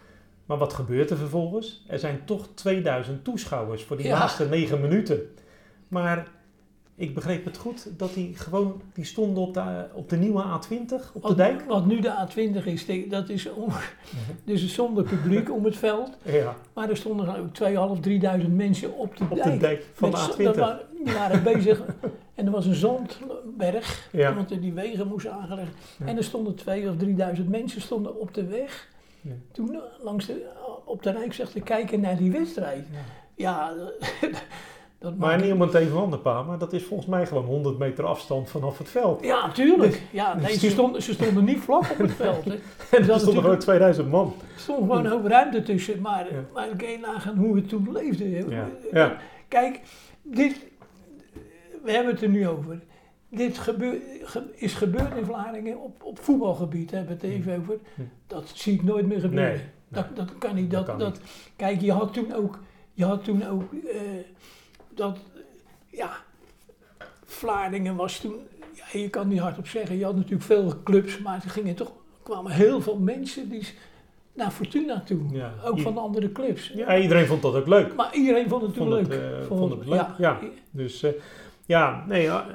Maar 0.45 0.57
wat 0.57 0.73
gebeurt 0.73 1.09
er 1.09 1.17
vervolgens? 1.17 1.83
Er 1.87 1.99
zijn 1.99 2.21
toch 2.25 2.47
2000 2.53 3.23
toeschouwers 3.23 3.83
voor 3.83 3.97
die 3.97 4.05
Ja. 4.05 4.17
laatste 4.19 4.49
negen 4.49 4.81
minuten. 4.81 5.19
Maar 5.87 6.27
ik 7.03 7.13
begreep 7.15 7.45
het 7.45 7.57
goed 7.57 7.87
dat 7.97 8.13
die 8.13 8.35
gewoon, 8.35 8.81
die 8.93 9.05
stonden 9.05 9.43
op 9.43 9.53
de, 9.53 9.85
op 9.93 10.09
de 10.09 10.17
nieuwe 10.17 10.43
A20, 10.43 11.11
op 11.13 11.25
de 11.27 11.35
dijk. 11.35 11.61
wat 11.67 11.85
nu 11.85 11.99
de 11.99 12.27
A20 12.27 12.63
is, 12.65 12.85
dat 13.09 13.29
is 13.29 13.49
om, 13.53 13.69
dus 14.45 14.73
zonder 14.73 15.03
publiek 15.03 15.51
om 15.51 15.65
het 15.65 15.75
veld. 15.77 16.09
Ja, 16.23 16.55
Maar 16.73 16.89
er 16.89 16.97
stonden 16.97 17.25
ik 17.25 18.39
2.500, 18.39 18.43
3.000 18.45 18.49
mensen 18.51 18.97
op 18.97 19.17
de 19.17 19.23
op 19.29 19.35
dijk. 19.35 19.51
de 19.51 19.57
dijk 19.57 19.85
van 19.93 20.11
de 20.11 20.17
Met 20.17 20.25
zo- 20.25 20.41
A20. 20.41 20.43
dat 20.43 20.55
wa- 20.55 20.81
Die 21.03 21.13
waren 21.13 21.43
bezig 21.43 21.81
en 22.35 22.45
er 22.45 22.51
was 22.51 22.65
een 22.65 22.75
zandberg, 22.75 24.09
Ja. 24.11 24.33
want 24.35 24.51
er 24.51 24.61
die 24.61 24.73
wegen 24.73 25.07
moesten 25.07 25.31
aangelegd. 25.31 25.71
Ja. 25.99 26.05
En 26.05 26.17
er 26.17 26.23
stonden 26.23 26.55
2.000 26.55 26.63
of 26.89 26.95
3.000 27.37 27.45
mensen 27.49 27.81
stonden 27.81 28.19
op 28.19 28.33
de 28.33 28.45
weg. 28.45 28.87
Ja. 29.21 29.31
Toen 29.51 29.73
eh, 29.75 29.79
langs 30.03 30.25
de, 30.25 30.45
op 30.85 31.03
de 31.03 31.11
Rijksweg 31.11 31.49
te 31.49 31.59
kijken 31.59 31.99
naar 31.99 32.17
die 32.17 32.31
wedstrijd. 32.31 32.85
Ja, 33.35 33.73
dat 35.03 35.17
Maar 35.17 35.41
niet 35.41 35.51
om 35.51 35.61
het 35.61 35.73
even 35.73 35.91
van 35.91 36.21
pa, 36.21 36.43
maar 36.43 36.57
dat 36.57 36.73
is 36.73 36.83
volgens 36.83 37.09
mij 37.09 37.25
gewoon 37.27 37.45
100 37.45 37.77
meter 37.77 38.05
afstand 38.05 38.49
vanaf 38.49 38.77
het 38.77 38.89
veld. 38.89 39.23
Ja, 39.23 39.51
tuurlijk. 39.51 40.01
Ja, 40.11 40.33
nee, 40.35 40.45
Dus 40.45 40.59
ze, 40.59 40.69
stonden, 40.69 41.01
ze 41.03 41.13
stonden 41.13 41.43
niet 41.43 41.59
vlak 41.59 41.91
op 41.91 41.97
het 41.97 42.11
veld. 42.13 42.45
Hè. 42.45 42.51
En 42.97 43.09
er 43.09 43.19
stonden 43.19 43.43
gewoon 43.43 43.59
2000 43.59 44.09
man. 44.11 44.33
Er 44.53 44.59
stond 44.59 44.79
gewoon 44.79 45.05
een 45.05 45.11
hoop 45.11 45.25
ruimte 45.25 45.63
tussen. 45.63 46.01
Maar, 46.01 46.33
Ja. 46.33 46.39
maar 46.53 46.67
kan 46.77 46.89
je 46.89 46.97
nagaan 46.97 47.37
hoe 47.37 47.55
het 47.55 47.69
toen 47.69 47.89
leefde. 47.91 48.29
Ja. 48.29 48.67
Ja. 48.91 49.17
Kijk, 49.47 49.79
dit, 50.21 50.65
we 51.83 51.91
hebben 51.91 52.13
het 52.13 52.21
er 52.23 52.29
nu 52.29 52.47
over. 52.47 52.79
Dit 53.29 53.57
gebeur, 53.57 53.95
ge- 54.21 54.51
is 54.55 54.73
gebeurd 54.73 55.15
in 55.17 55.25
Vlaardingen 55.25 55.81
op, 55.81 56.03
op 56.03 56.19
voetbalgebied, 56.19 56.91
hebben 56.91 57.17
we 57.19 57.27
het 57.27 57.35
even 57.35 57.57
over. 57.59 57.77
Dat 58.27 58.51
zie 58.53 58.73
ik 58.73 58.83
nooit 58.83 59.07
meer 59.07 59.19
gebeuren. 59.19 59.51
Nee, 59.53 59.61
Dat, 59.89 60.05
dat 60.15 60.37
kan 60.37 60.55
niet. 60.55 60.71
Dat 60.71 60.85
Dat, 60.85 60.95
kan 60.95 61.05
dat, 61.05 61.19
Kijk, 61.55 61.81
je 61.81 61.91
had 61.91 62.13
toen 62.13 62.33
ook, 62.33 62.59
je 62.93 63.05
had 63.05 63.23
toen 63.23 63.47
ook 63.47 63.63
eh, 63.73 63.99
dat, 64.95 65.17
ja, 65.87 66.09
Vlaardingen 67.25 67.95
was 67.95 68.19
toen, 68.19 68.35
ja, 68.73 68.99
je 68.99 69.09
kan 69.09 69.27
niet 69.27 69.39
hardop 69.39 69.67
zeggen. 69.67 69.97
Je 69.97 70.03
had 70.05 70.15
natuurlijk 70.15 70.43
veel 70.43 70.73
clubs, 70.83 71.19
maar 71.19 71.41
er 71.43 71.49
gingen 71.49 71.75
toch, 71.75 71.91
kwamen 72.23 72.51
heel 72.51 72.81
veel 72.81 72.97
mensen 72.97 73.49
die 73.49 73.67
naar 74.33 74.51
Fortuna 74.51 75.01
toe. 75.05 75.21
Ja. 75.31 75.53
Ook 75.65 75.79
van 75.79 75.97
andere 75.97 76.31
clubs. 76.31 76.71
Ja, 76.75 76.97
iedereen 76.97 77.25
vond 77.25 77.41
dat 77.41 77.55
ook 77.55 77.67
leuk. 77.67 77.95
Maar 77.95 78.15
iedereen 78.15 78.49
vond 78.49 78.61
het 78.61 78.75
het, 78.75 78.87
leuk. 78.87 79.07
eh, 79.07 79.19
vond 79.47 79.71
het 79.71 79.85
leuk, 79.87 79.95
Ja. 79.95 80.15
ja. 80.17 80.39
Dus 80.71 81.03
eh, 81.03 81.11
ja, 81.65 82.03
nee, 82.07 82.21
ja, 82.21 82.45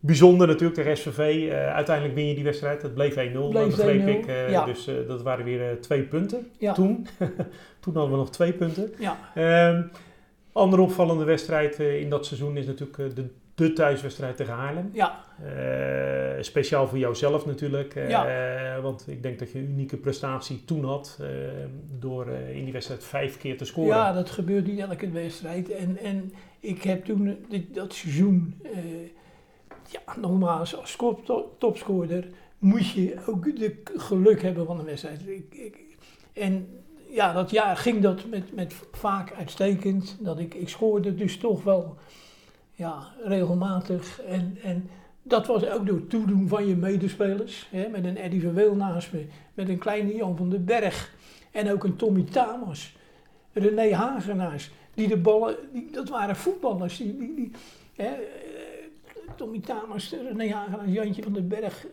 bijzonder 0.00 0.46
natuurlijk 0.46 0.74
tegen 0.74 0.96
SVV. 0.96 1.48
Eh, 1.50 1.74
uiteindelijk 1.74 2.14
win 2.14 2.26
je 2.28 2.34
die 2.34 2.44
wedstrijd. 2.44 2.82
Het 2.82 2.94
bleef 2.94 3.14
1-0, 3.14 3.16
Bleef 3.16 3.52
dat 3.52 3.86
begreep 3.86 4.00
1-0, 4.00 4.08
ik. 4.08 4.26
Eh. 4.26 4.64
Dus 4.64 4.86
eh, 4.86 4.94
dat 5.06 5.22
waren 5.22 5.44
weer 5.44 5.70
eh, 5.70 5.76
twee 5.76 6.02
punten 6.02 6.50
toen. 6.74 7.06
toen 7.80 7.94
hadden 7.94 8.10
we 8.10 8.16
nog 8.16 8.30
twee 8.30 8.52
punten. 8.52 8.92
Ja. 8.98 9.18
Ehm 9.34 9.82
andere 10.52 10.82
opvallende 10.82 11.24
wedstrijd 11.24 11.80
eh, 11.80 12.00
in 12.00 12.10
dat 12.10 12.26
seizoen 12.26 12.56
is 12.56 12.66
natuurlijk 12.66 12.98
eh, 12.98 13.04
de, 13.14 13.26
de 13.54 13.72
thuiswedstrijd 13.72 14.36
tegen 14.36 14.52
Haarlem. 14.54 14.90
Ja, 14.92 15.20
Eh, 16.36 16.42
speciaal 16.42 16.88
voor 16.88 16.98
jouzelf 16.98 17.46
natuurlijk. 17.46 17.94
Ja. 18.08 18.80
Want 18.80 19.04
ik 19.08 19.22
denk 19.22 19.38
dat 19.38 19.52
je 19.52 19.58
een 19.58 19.68
unieke 19.70 19.96
prestatie 19.96 20.64
toen 20.64 20.84
had. 20.84 21.18
door 21.98 22.28
in 22.28 22.64
die 22.64 22.72
wedstrijd 22.72 23.04
vijf 23.04 23.38
keer 23.38 23.56
te 23.56 23.64
scoren. 23.64 23.96
ja, 23.96 24.12
dat 24.12 24.30
gebeurt 24.30 24.66
niet 24.66 24.78
elke 24.78 25.10
wedstrijd. 25.10 25.70
En, 25.70 25.98
en 25.98 26.32
ik 26.60 26.82
heb 26.82 27.04
toen 27.04 27.36
dit, 27.48 27.74
dat 27.74 27.92
seizoen, 27.94 28.54
ja, 29.90 30.16
nogmaals, 30.20 30.76
als 30.76 30.96
top- 30.96 31.24
top- 31.24 31.54
topscorer 31.60 32.26
moet 32.58 32.90
je 32.90 33.14
ook 33.26 33.56
de 33.58 33.80
geluk 33.96 34.42
hebben 34.42 34.66
van 34.66 34.78
een 34.78 34.84
wedstrijd. 34.84 35.28
Ik, 35.28 35.54
ik, 35.54 35.78
en 36.32 36.68
ja, 37.12 37.32
dat 37.32 37.50
jaar 37.50 37.76
ging 37.76 38.02
dat 38.02 38.26
met, 38.26 38.54
met 38.54 38.74
vaak 38.92 39.32
uitstekend. 39.32 40.16
Dat 40.20 40.38
ik, 40.38 40.54
ik 40.54 40.68
scoorde 40.68 41.14
dus 41.14 41.38
toch 41.38 41.62
wel 41.62 41.96
ja, 42.72 43.08
regelmatig. 43.24 44.20
En, 44.22 44.58
en 44.62 44.90
dat 45.22 45.46
was 45.46 45.66
ook 45.66 45.86
door 45.86 46.06
toedoen 46.06 46.48
van 46.48 46.66
je 46.66 46.76
medespelers. 46.76 47.68
Hè, 47.70 47.88
met 47.88 48.04
een 48.04 48.16
Eddie 48.16 48.40
Verweel 48.40 48.74
naast 48.74 49.12
me, 49.12 49.26
met 49.54 49.68
een 49.68 49.78
kleine 49.78 50.14
Jan 50.14 50.36
van 50.36 50.50
den 50.50 50.64
Berg. 50.64 51.14
En 51.50 51.72
ook 51.72 51.84
een 51.84 51.96
Tommy 51.96 52.22
Tamas, 52.22 52.96
René 53.52 53.94
Hagenaars. 53.94 54.70
Die 54.94 55.08
de 55.08 55.16
ballen, 55.16 55.56
die, 55.72 55.88
dat 55.92 56.08
waren 56.08 56.36
voetballers. 56.36 56.96
Die, 56.96 57.34
die, 57.34 57.50
hè, 57.94 58.04
eh, 58.04 58.20
Tommy 59.36 59.60
Tamas, 59.60 60.14
René 60.28 60.52
Hagenaars, 60.52 60.92
Jantje 60.92 61.22
van 61.22 61.32
den 61.32 61.48
Berg. 61.48 61.86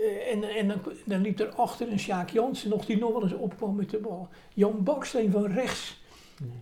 Eh, 0.00 0.32
en 0.32 0.44
en 0.44 0.68
dan, 0.68 0.78
dan 1.04 1.20
liep 1.20 1.40
er 1.40 1.54
achter 1.54 1.92
een 1.92 1.98
Sjaak 1.98 2.30
Jansen 2.30 2.70
nog, 2.70 2.84
die 2.84 2.98
nog 2.98 3.12
wel 3.12 3.22
eens 3.22 3.32
opkwam 3.32 3.74
met 3.74 3.90
de 3.90 3.98
bal. 3.98 4.28
Jan 4.54 4.82
Baksteen 4.84 5.30
van 5.30 5.46
rechts. 5.46 6.02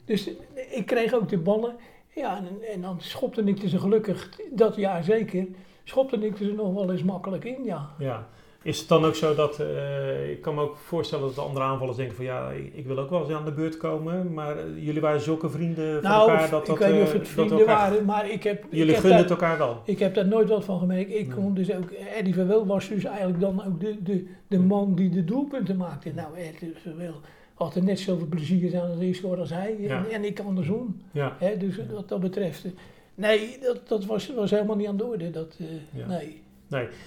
Dus 0.05 0.31
ik 0.71 0.87
kreeg 0.87 1.13
ook 1.13 1.29
de 1.29 1.39
ballen. 1.39 1.77
Ja, 2.15 2.37
en, 2.37 2.73
en 2.73 2.81
dan 2.81 3.01
schopte 3.01 3.43
ik 3.43 3.69
ze 3.69 3.79
gelukkig, 3.79 4.41
dat 4.51 4.77
jaar 4.77 5.05
zeker, 5.05 5.47
schopte 5.85 6.17
ik 6.17 6.39
er 6.39 6.45
ze 6.45 6.53
nog 6.53 6.75
wel 6.75 6.93
eens 6.93 7.03
makkelijk 7.03 7.45
in, 7.45 7.65
ja. 7.65 7.95
Ja. 7.99 8.29
Is 8.63 8.79
het 8.79 8.89
dan 8.89 9.05
ook 9.05 9.15
zo 9.15 9.35
dat, 9.35 9.61
eh, 9.61 10.31
ik 10.31 10.41
kan 10.41 10.55
me 10.55 10.61
ook 10.61 10.77
voorstellen 10.77 11.25
dat 11.27 11.35
de 11.35 11.41
andere 11.41 11.65
aanvallers 11.65 11.97
denken 11.97 12.17
van 12.17 12.25
ja, 12.25 12.51
ik, 12.51 12.75
ik 12.75 12.87
wil 12.87 12.99
ook 12.99 13.11
wel 13.11 13.21
eens 13.25 13.33
aan 13.33 13.45
de 13.45 13.53
beurt 13.53 13.77
komen, 13.77 14.33
maar 14.35 14.59
eh, 14.59 14.65
jullie 14.85 15.01
waren 15.01 15.21
zulke 15.21 15.51
vrienden 15.51 16.03
van 16.03 16.11
Nou, 16.11 16.31
elkaar 16.31 16.51
dat 16.51 16.67
dat... 16.67 16.75
ik 16.81 16.83
weet 16.87 16.93
niet 16.93 17.03
of 17.03 17.13
eh, 17.13 17.19
het 17.19 17.29
vrienden 17.29 17.59
elkaar- 17.59 17.77
waren, 17.91 18.05
maar 18.05 18.31
ik 18.31 18.43
heb... 18.43 18.65
Jullie 18.71 18.95
gunnen 18.95 19.19
het 19.19 19.31
elkaar 19.31 19.59
wel. 19.59 19.83
Ik 19.85 19.99
heb 19.99 20.15
daar 20.15 20.27
nooit 20.27 20.49
wat 20.49 20.65
van 20.65 20.79
gemerkt. 20.79 21.15
Ik 21.15 21.31
kon 21.31 21.55
dus 21.55 21.73
ook, 21.73 21.91
Eddie 21.91 22.35
Verwil 22.35 22.67
was 22.67 22.89
dus 22.89 23.05
eigenlijk 23.05 23.41
dan 23.41 23.65
ook 23.67 23.81
de, 23.81 24.03
de, 24.03 24.27
de 24.49 24.59
man 24.59 24.95
die 24.95 25.11
de 25.11 25.25
doelpunten 25.25 25.77
maakte. 25.77 26.13
Nou, 26.15 26.37
Eddie 26.37 26.75
Verwil 26.83 27.15
had 27.55 27.75
er 27.75 27.83
net 27.83 27.99
zoveel 27.99 28.27
plezier 28.27 28.81
aan 28.81 28.91
het 28.91 29.01
eerste 29.01 29.27
als 29.37 29.51
hij. 29.51 29.77
Ja. 29.79 29.97
En, 30.05 30.11
en 30.11 30.25
ik 30.25 30.41
andersom. 30.41 31.01
Ja. 31.11 31.37
Hè, 31.39 31.57
dus 31.57 31.81
wat 31.93 32.09
dat 32.09 32.21
betreft. 32.21 32.67
Nee, 33.15 33.59
dat, 33.63 33.89
dat 33.89 34.05
was, 34.05 34.35
was 34.35 34.51
helemaal 34.51 34.77
niet 34.77 34.87
aan 34.89 34.97
de 34.97 35.05
orde. 35.05 35.31
Dat, 35.31 35.57
Ja. 35.93 36.07
Nee. 36.07 36.43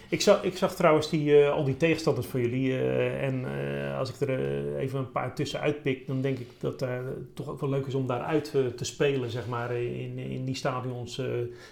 Ik 0.09 0.21
zag, 0.21 0.43
ik 0.43 0.57
zag 0.57 0.75
trouwens 0.75 1.09
die, 1.09 1.41
eh, 1.43 1.51
al 1.51 1.63
die 1.63 1.77
tegenstanders 1.77 2.27
voor 2.27 2.39
jullie 2.39 2.71
eh, 2.71 3.23
en 3.23 3.45
eh, 3.45 3.97
als 3.97 4.09
ik 4.13 4.29
er 4.29 4.77
even 4.77 4.99
een 4.99 5.11
paar 5.11 5.35
tussen 5.35 5.59
uitpik, 5.59 6.07
dan 6.07 6.21
denk 6.21 6.37
ik 6.39 6.47
dat 6.59 6.79
daar 6.79 7.01
toch 7.33 7.49
ook 7.49 7.59
wel 7.59 7.69
leuk 7.69 7.85
is 7.85 7.93
om 7.93 8.07
daaruit 8.07 8.51
te 8.75 8.85
spelen, 8.85 9.29
zeg 9.29 9.47
maar, 9.47 9.71
in, 9.75 10.17
in 10.17 10.45
die 10.45 10.55
stadions 10.55 11.21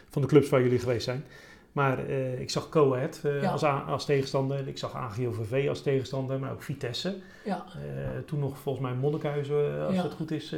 van 0.10 0.22
de 0.22 0.28
clubs 0.28 0.50
waar 0.50 0.62
jullie 0.62 0.80
geweest 0.80 1.04
zijn. 1.04 1.24
Maar 1.72 2.10
ik 2.40 2.50
zag 2.50 2.70
Coët 2.70 3.22
Ja. 3.24 3.52
als, 3.52 3.64
als 3.64 4.06
tegenstander, 4.06 4.68
ik 4.68 4.78
zag 4.78 4.96
AGOVV 4.96 5.66
als 5.70 5.82
tegenstander, 5.82 6.40
maar 6.40 6.52
ook 6.52 6.64
Vitesse. 6.64 7.16
Ja. 7.46 7.66
Toen 8.26 8.40
nog 8.40 8.58
volgens 8.58 8.86
mij 8.86 8.94
Monnikhuizen, 8.96 9.86
als 9.86 9.96
Ja. 9.96 10.04
het 10.04 10.14
goed 10.14 10.32
is. 10.32 10.56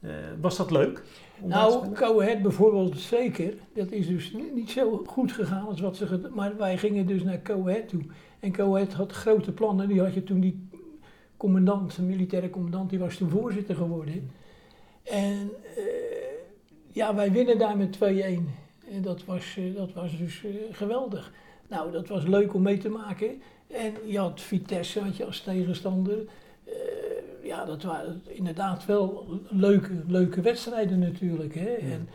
Eh, 0.00 0.10
was 0.40 0.56
dat 0.56 0.70
leuk? 0.70 1.02
Nou? 1.44 1.94
Coët 1.94 2.42
bijvoorbeeld 2.42 2.98
zeker. 2.98 3.54
Dat 3.74 3.90
is 3.90 4.06
dus 4.06 4.32
ni- 4.32 4.50
niet 4.54 4.70
zo 4.70 5.02
goed 5.06 5.32
gegaan 5.32 5.66
als 5.66 5.80
wat 5.80 5.96
ze... 5.96 6.30
Maar 6.34 6.56
wij 6.56 6.78
gingen 6.78 7.06
dus 7.06 7.22
naar 7.22 7.42
Coët 7.42 7.88
toe. 7.88 8.02
En 8.40 8.52
Coët 8.52 8.92
had 8.92 9.12
grote 9.12 9.52
plannen. 9.52 9.88
Die 9.88 10.00
had 10.00 10.14
je 10.14 10.22
toen 10.22 10.40
die 10.40 10.68
commandant, 11.36 11.96
de 11.96 12.02
militaire 12.02 12.50
commandant, 12.50 12.90
die 12.90 12.98
was 12.98 13.16
toen 13.16 13.30
voorzitter 13.30 13.74
geworden. 13.74 14.30
En 15.02 15.50
eh, 15.76 15.82
ja, 16.88 17.14
wij 17.14 17.32
winnen 17.32 17.58
daar 17.58 17.76
met 17.76 17.96
2-1. 17.96 18.00
En 18.90 19.02
dat 19.02 19.24
was, 19.24 19.56
eh, 19.56 19.76
dat 19.76 19.92
was 19.92 20.18
dus 20.18 20.44
geweldig. 20.70 21.32
Nou, 21.68 21.92
dat 21.92 22.08
was 22.08 22.24
leuk 22.26 22.54
om 22.54 22.62
mee 22.62 22.78
te 22.78 22.88
maken. 22.88 23.42
En 23.66 23.94
je 24.06 24.18
had 24.18 24.40
Vitesse 24.40 25.00
had 25.00 25.16
je 25.16 25.24
als 25.24 25.40
tegenstander. 25.40 26.18
Ja, 27.50 27.64
dat 27.64 27.82
waren 27.82 28.22
inderdaad 28.26 28.86
wel 28.86 29.26
leuke, 29.48 29.92
leuke 30.06 30.40
wedstrijden 30.40 30.98
natuurlijk. 30.98 31.54
Hè? 31.54 31.68
En 31.70 32.08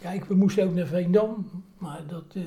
kijk, 0.00 0.24
we 0.24 0.34
moesten 0.34 0.64
ook 0.64 0.74
naar 0.74 0.86
Veendam. 0.86 1.50
Maar 1.78 2.00
dat, 2.06 2.24
eh, 2.34 2.42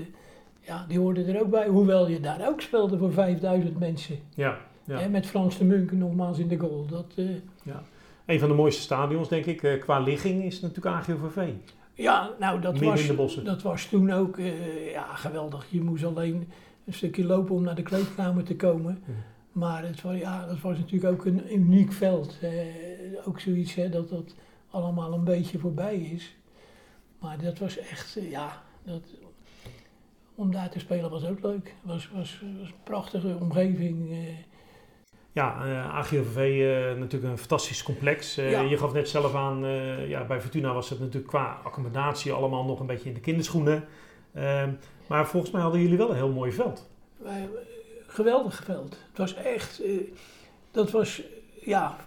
ja, 0.59 0.85
die 0.87 0.99
hoorden 0.99 1.27
er 1.27 1.41
ook 1.41 1.49
bij. 1.49 1.67
Hoewel 1.67 2.07
je 2.07 2.19
daar 2.19 2.47
ook 2.47 2.61
speelde 2.61 2.97
voor 2.97 3.13
5000 3.13 3.79
mensen. 3.79 4.19
Ja, 4.35 4.57
ja. 4.83 4.97
Hè? 4.99 5.09
Met 5.09 5.25
Frans 5.25 5.57
de 5.57 5.63
Munk 5.63 5.91
nogmaals 5.91 6.37
in 6.37 6.47
de 6.47 6.57
goal. 6.57 6.85
Dat, 6.89 7.13
eh, 7.15 7.25
Een 8.25 8.39
van 8.39 8.49
de 8.49 8.55
mooiste 8.55 8.81
stadions, 8.81 9.29
denk 9.29 9.45
ik, 9.45 9.63
eh, 9.63 9.79
qua 9.79 9.99
ligging 9.99 10.43
is 10.43 10.61
natuurlijk 10.61 10.95
AGOVV. 10.95 11.49
ja, 11.93 12.29
nou 12.39 12.61
dat 12.61 12.79
Midden 12.79 13.15
was, 13.15 13.43
dat 13.43 13.61
was 13.61 13.85
toen 13.85 14.11
ook 14.11 14.37
ja, 14.91 15.15
geweldig. 15.15 15.65
Je 15.69 15.81
moest 15.81 16.03
alleen 16.03 16.47
een 16.85 16.93
stukje 16.93 17.25
lopen 17.25 17.55
om 17.55 17.63
naar 17.63 17.75
de 17.75 17.83
kleedkamer 17.83 18.43
te 18.43 18.55
komen. 18.55 19.03
Ja. 19.07 19.13
Maar 19.53 19.83
het 19.83 20.01
was, 20.01 20.15
ja, 20.17 20.45
dat 20.45 20.61
was 20.61 20.77
natuurlijk 20.77 21.13
ook 21.13 21.25
een 21.25 21.53
uniek 21.53 21.91
veld. 21.91 22.37
Eh, 22.41 22.49
ook 23.27 23.39
zoiets 23.39 23.75
hè, 23.75 23.89
dat 23.89 24.09
dat 24.09 24.35
allemaal 24.69 25.13
een 25.13 25.23
beetje 25.23 25.59
voorbij 25.59 25.95
is. 25.95 26.35
Maar 27.19 27.41
dat 27.41 27.59
was 27.59 27.77
echt, 27.77 28.17
eh, 28.17 28.29
ja, 28.31 28.63
dat, 28.83 29.01
om 30.35 30.51
daar 30.51 30.69
te 30.69 30.79
spelen 30.79 31.09
was 31.09 31.25
ook 31.25 31.41
leuk. 31.41 31.65
Het 31.81 31.91
was, 31.91 32.09
was, 32.13 32.41
was 32.57 32.67
een 32.67 32.73
prachtige 32.83 33.37
omgeving. 33.39 34.11
eh. 34.11 34.17
Ja, 35.31 35.65
eh 35.65 35.95
AGOVV 35.95 36.35
eh, 36.37 36.99
natuurlijk 36.99 37.31
een 37.31 37.37
fantastisch 37.37 37.83
complex. 37.83 38.37
Eh, 38.37 38.51
Ja. 38.51 38.61
Je 38.61 38.77
gaf 38.77 38.93
net 38.93 39.09
zelf 39.09 39.35
aan, 39.35 39.65
eh, 39.65 40.09
ja, 40.09 40.25
bij 40.25 40.41
Fortuna 40.41 40.73
was 40.73 40.89
het 40.89 40.99
natuurlijk 40.99 41.27
qua 41.27 41.59
accommodatie 41.63 42.31
allemaal 42.31 42.65
nog 42.65 42.79
een 42.79 42.85
beetje 42.85 43.07
in 43.09 43.15
de 43.15 43.19
kinderschoenen. 43.21 43.83
Ehm, 44.33 44.71
maar 45.07 45.27
volgens 45.27 45.51
mij 45.51 45.61
hadden 45.61 45.81
jullie 45.81 45.97
wel 45.97 46.09
een 46.09 46.15
heel 46.15 46.31
mooi 46.31 46.51
veld. 46.51 46.89
Wij- 47.17 47.49
geweldig 48.13 48.63
veld. 48.63 48.97
Het 49.09 49.17
was 49.17 49.33
echt, 49.33 49.81
eh, 49.81 49.99
dat 50.71 50.91
was 50.91 51.21
ja, 51.61 51.97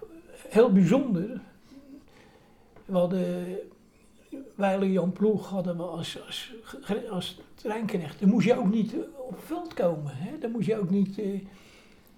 heel 0.48 0.72
bijzonder. 0.72 1.40
We 2.84 2.96
hadden, 4.56 4.92
Jan 4.92 5.12
Ploeg 5.12 5.48
hadden 5.48 5.76
we 5.76 5.82
als, 5.82 6.18
als, 6.26 6.54
als 7.10 7.40
treinknecht. 7.54 8.20
Dan 8.20 8.28
moest 8.28 8.46
je 8.46 8.58
ook 8.58 8.70
niet 8.70 8.94
eh, 8.94 9.00
op 9.28 9.38
veld 9.44 9.74
komen. 9.74 10.12
Hè? 10.16 10.38
Dan 10.38 10.50
moest 10.50 10.66
je 10.66 10.78
ook 10.78 10.90
niet, 10.90 11.18
eh, 11.18 11.40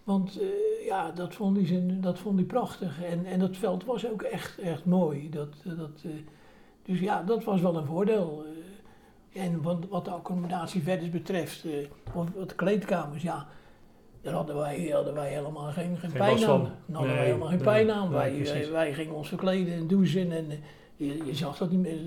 want 0.05 0.39
ja, 0.85 1.11
dat 1.11 1.35
vond 1.35 1.57
hij, 1.57 1.67
zijn, 1.67 2.01
dat 2.01 2.19
vond 2.19 2.37
hij 2.37 2.47
prachtig. 2.47 3.03
En, 3.03 3.25
en 3.25 3.39
dat 3.39 3.57
veld 3.57 3.85
was 3.85 4.07
ook 4.07 4.23
echt, 4.23 4.59
echt 4.59 4.85
mooi. 4.85 5.31
Dat, 5.31 5.55
dat, 5.65 6.05
dus 6.83 7.01
ja, 7.01 7.23
dat 7.23 7.45
was 7.45 7.61
wel 7.61 7.77
een 7.77 7.87
voordeel. 7.87 8.45
En 9.33 9.63
wat, 9.63 9.89
wat 9.89 10.05
de 10.05 10.11
accommodatie 10.11 10.83
verder 10.83 11.11
betreft, 11.11 11.65
wat, 12.15 12.29
wat 12.35 12.49
de 12.49 12.55
kleedkamers, 12.55 13.23
ja, 13.23 13.49
daar 14.23 14.33
hadden 14.35 14.57
wij, 14.57 14.89
hadden 14.93 15.15
wij 15.15 15.29
helemaal 15.29 15.71
geen, 15.71 15.97
geen, 15.97 16.11
Geen 16.11 16.19
pijn 16.19 16.45
aan. 16.45 16.63
Daar 16.63 16.97
hadden 16.97 17.15
wij 17.15 17.25
helemaal 17.25 17.49
geen 17.49 17.59
pijn 17.61 17.91
aan. 17.91 18.11
wij, 18.11 18.31
precies. 18.33 18.71
wij, 18.71 18.95
gingen 18.95 19.15
ons 19.15 19.29
verkleden 19.29 19.75
en 19.75 19.87
douchen 19.87 20.33
en 20.33 20.51
eh, 20.51 20.57
je, 20.97 21.25
je 21.25 21.35
zag 21.35 21.59
dat 21.59 21.71
niet 21.71 21.81
meer. 21.81 21.99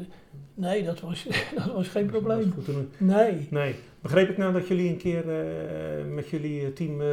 Nee, 0.54 0.84
dat 0.84 1.00
was, 1.00 1.28
dat 1.56 1.74
was 1.74 1.88
geen 1.88 2.06
probleem. 2.06 2.54
Nee. 2.98 3.48
Nee. 3.50 3.76
Begreep 4.02 4.30
ik 4.30 4.38
nou 4.38 4.54
dat 4.54 4.68
jullie 4.68 4.90
een 4.90 4.98
keer 4.98 5.30
eh, 5.30 6.06
met 6.14 6.30
jullie 6.30 6.66
eh, 6.66 6.72
team 6.72 7.02
eh, 7.02 7.08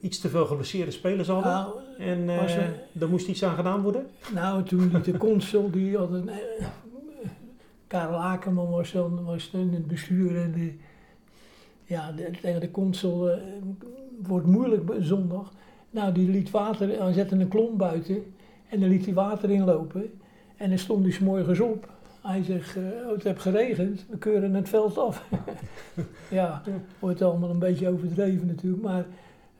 iets 0.00 0.18
te 0.20 0.28
veel 0.28 0.46
geblesseerde 0.46 0.90
spelers 0.90 1.28
hadden? 1.28 1.52
Nou, 1.52 1.72
en 1.98 2.28
eh, 2.30 2.38
was, 2.40 2.56
eh, 2.56 2.64
daar 2.92 3.08
moest 3.08 3.28
iets 3.28 3.44
aan 3.44 3.54
gedaan 3.56 3.82
worden? 3.82 4.06
nou, 4.34 4.62
toen 4.62 4.92
de 5.04 5.16
consul, 5.18 5.70
die 5.70 5.96
had 5.96 6.12
een... 6.12 6.28
eh, 6.28 6.36
Karel 7.86 8.18
Akerman 8.22 8.70
was 8.70 8.92
dan 8.92 9.24
was 9.24 9.50
in 9.52 9.70
het 9.74 9.86
bestuur 9.86 10.36
en 10.36 10.52
de, 10.52 10.72
ja, 11.84 12.12
de- 12.12 12.30
tegen 12.42 12.60
de 12.60 12.70
consul 12.70 13.30
eh, 13.30 13.38
wordt 14.26 14.46
moeilijk 14.46 14.90
zondag. 15.00 15.52
Nou, 15.90 16.12
die 16.12 16.28
liet 16.30 16.50
water, 16.50 16.98
hij 17.02 17.12
zette 17.12 17.34
een 17.34 17.48
klomp 17.48 17.78
buiten 17.78 18.22
en 18.68 18.80
dan 18.80 18.88
liet 18.88 19.04
hij 19.04 19.14
water 19.14 19.50
inlopen. 19.50 20.10
En 20.56 20.68
dan 20.68 20.78
stond 20.78 21.02
hij 21.02 21.12
's 21.12 21.18
morgens 21.18 21.60
op 21.60 21.88
Hij 22.22 22.42
zegt, 22.42 22.76
oh, 22.76 23.12
het 23.12 23.22
heeft 23.22 23.40
geregend, 23.40 24.04
we 24.10 24.18
keuren 24.18 24.54
het 24.54 24.68
veld 24.68 24.98
af. 24.98 25.28
ja, 26.30 26.62
wordt 26.98 27.22
allemaal 27.22 27.50
een 27.50 27.58
beetje 27.58 27.88
overdreven 27.88 28.46
natuurlijk, 28.46 28.82
maar 28.82 29.04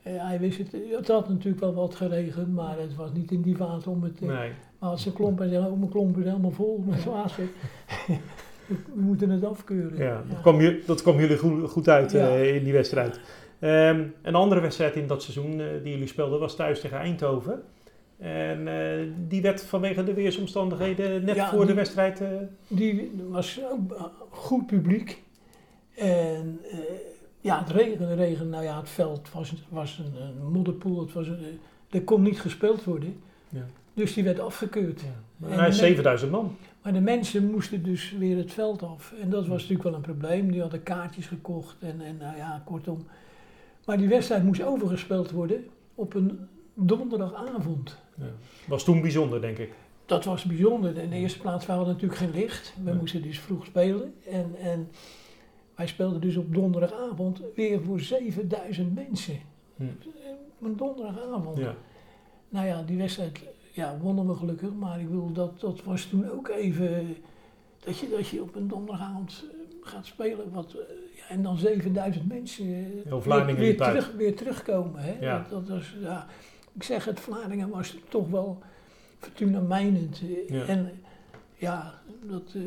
eh, 0.03 0.13
hij 0.27 0.39
wist 0.39 0.57
het. 0.57 0.75
Het 0.91 1.07
had 1.07 1.29
natuurlijk 1.29 1.59
wel 1.61 1.73
wat 1.73 1.95
geregend, 1.95 2.53
maar 2.53 2.79
het 2.79 2.95
was 2.95 3.09
niet 3.13 3.31
in 3.31 3.41
die 3.41 3.55
fase 3.55 3.89
om 3.89 4.03
het... 4.03 4.21
eh, 4.21 4.27
Nee. 4.27 4.51
Maar 4.79 4.89
als 4.89 5.01
ze 5.03 5.13
klompen 5.13 5.45
en 5.45 5.51
zeggen, 5.51 5.71
oh, 5.71 5.77
mijn 5.77 5.91
klomp 5.91 6.17
is 6.17 6.23
helemaal 6.25 6.51
vol 6.51 6.83
met 6.87 7.03
water. 7.03 7.43
we 8.67 9.01
moeten 9.01 9.29
het 9.29 9.43
afkeuren. 9.45 9.97
Ja, 9.97 10.23
dat, 10.29 10.41
kwam, 10.41 10.59
dat 10.85 11.01
kwam 11.01 11.19
jullie 11.19 11.37
goed, 11.37 11.69
goed 11.69 11.87
uit 11.89 12.11
Ja. 12.11 12.27
in 12.29 12.63
die 12.63 12.73
wedstrijd. 12.73 13.19
Ehm, 13.61 14.03
een 14.21 14.35
andere 14.35 14.61
wedstrijd 14.61 14.95
in 14.95 15.07
dat 15.07 15.23
seizoen 15.23 15.59
eh, 15.59 15.67
die 15.83 15.91
jullie 15.91 16.07
speelden 16.07 16.39
was 16.39 16.55
thuis 16.55 16.79
tegen 16.79 16.97
Eindhoven. 16.97 17.63
En 18.17 18.67
eh, 18.67 19.07
die 19.27 19.41
werd 19.41 19.63
vanwege 19.63 20.03
de 20.03 20.13
weersomstandigheden 20.13 21.25
net 21.25 21.35
Ja, 21.35 21.49
voor 21.49 21.65
de 21.65 21.73
wedstrijd... 21.73 22.21
eh, 22.21 22.27
Die 22.67 23.11
was 23.29 23.59
ook 23.71 24.11
goed 24.29 24.65
publiek. 24.65 25.23
En 25.95 26.59
ja, 27.41 27.59
het 27.59 27.69
regen, 27.69 28.15
regen, 28.15 28.49
nou 28.49 28.63
ja, 28.63 28.77
het 28.79 28.89
veld 28.89 29.31
was, 29.31 29.53
was 29.69 29.97
een, 30.05 30.21
een 30.21 30.51
modderpoel. 30.51 30.99
Het 30.99 31.13
was, 31.13 31.27
er 31.89 32.01
kon 32.03 32.21
niet 32.21 32.39
gespeeld 32.39 32.83
worden. 32.83 33.15
Ja. 33.49 33.65
Dus 33.93 34.13
die 34.13 34.23
werd 34.23 34.39
afgekeurd. 34.39 35.01
maar 35.37 35.51
En 35.51 35.59
hij 35.59 35.67
is 35.67 35.75
de 35.75 35.81
men- 35.81 35.89
7000 35.91 36.31
man. 36.31 36.55
Maar 36.83 36.93
de 36.93 37.01
mensen 37.01 37.51
moesten 37.51 37.83
dus 37.83 38.15
weer 38.19 38.37
het 38.37 38.51
veld 38.53 38.83
af. 38.83 39.13
En 39.21 39.29
dat 39.29 39.47
was 39.47 39.57
natuurlijk 39.61 39.83
wel 39.83 39.93
een 39.93 40.01
probleem. 40.01 40.51
Die 40.51 40.61
hadden 40.61 40.83
kaartjes 40.83 41.25
gekocht 41.25 41.75
en, 41.79 42.01
en 42.01 42.17
nou 42.17 42.37
ja, 42.37 42.61
kortom. 42.65 43.05
Maar 43.91 43.99
die 43.99 44.09
wedstrijd 44.09 44.43
moest 44.43 44.63
overgespeeld 44.63 45.31
worden 45.31 45.67
op 45.95 46.13
een 46.13 46.39
donderdagavond. 46.73 47.97
Ja. 48.17 48.25
Was 48.67 48.83
toen 48.83 49.01
bijzonder, 49.01 49.41
denk 49.41 49.57
ik. 49.57 49.73
Dat 50.05 50.25
was 50.25 50.43
bijzonder. 50.43 50.97
In 50.97 51.09
de 51.09 51.15
eerste 51.15 51.39
plaats 51.39 51.65
we 51.65 51.71
hadden 51.71 51.93
natuurlijk 51.93 52.19
geen 52.19 52.31
licht. 52.31 52.73
We 52.83 52.91
Ja. 52.91 52.95
moesten 52.97 53.21
dus 53.21 53.39
vroeg 53.39 53.65
spelen. 53.65 54.13
En, 54.29 54.55
en 54.61 54.89
wij 55.75 55.87
speelden 55.87 56.21
dus 56.21 56.35
op 56.35 56.53
donderdagavond 56.53 57.41
weer 57.55 57.81
voor 57.81 57.99
7000 57.99 58.95
mensen. 58.95 59.39
Hm. 59.75 59.83
Op 60.59 60.65
een 60.67 60.77
donderdagavond. 60.77 61.57
Ja. 61.57 61.75
Nou 62.49 62.67
ja, 62.67 62.81
die 62.83 62.97
wedstrijd 62.97 63.39
ja, 63.71 63.97
wonnen 64.01 64.27
we 64.27 64.33
gelukkig. 64.35 64.73
Maar 64.73 64.99
ik 64.99 65.07
bedoel, 65.09 65.31
dat, 65.31 65.59
dat 65.59 65.83
was 65.83 66.05
toen 66.05 66.29
ook 66.29 66.47
even... 66.47 67.15
Dat 67.79 67.97
je, 67.97 68.09
dat 68.09 68.27
je 68.27 68.41
op 68.41 68.55
een 68.55 68.67
donderdagavond 68.67 69.45
gaat 69.81 70.05
spelen. 70.05 70.51
Wat, 70.51 70.73
eh, 70.73 70.95
ja, 71.17 71.27
en 71.29 71.41
dan 71.43 71.57
7000 71.57 72.27
mensen 72.27 72.65
eh, 72.65 73.11
weer, 73.45 73.55
weer, 73.55 73.77
terug, 73.91 74.11
weer 74.17 74.35
terugkomen. 74.35 75.01
Hè? 75.01 75.17
Ja. 75.19 75.45
Dat, 75.49 75.67
dat 75.67 75.77
was, 75.77 75.95
ja, 76.01 76.27
ik 76.73 76.83
zeg 76.83 77.05
het, 77.05 77.19
Vlaardingen 77.19 77.69
was 77.69 77.95
toch 78.09 78.29
wel 78.29 78.61
Fortuna 79.19 79.59
mijnend. 79.59 80.21
eh, 80.21 80.49
Ja. 80.49 80.65
En 80.65 80.91
ja, 81.55 81.93
dat... 82.23 82.53
eh, 82.55 82.61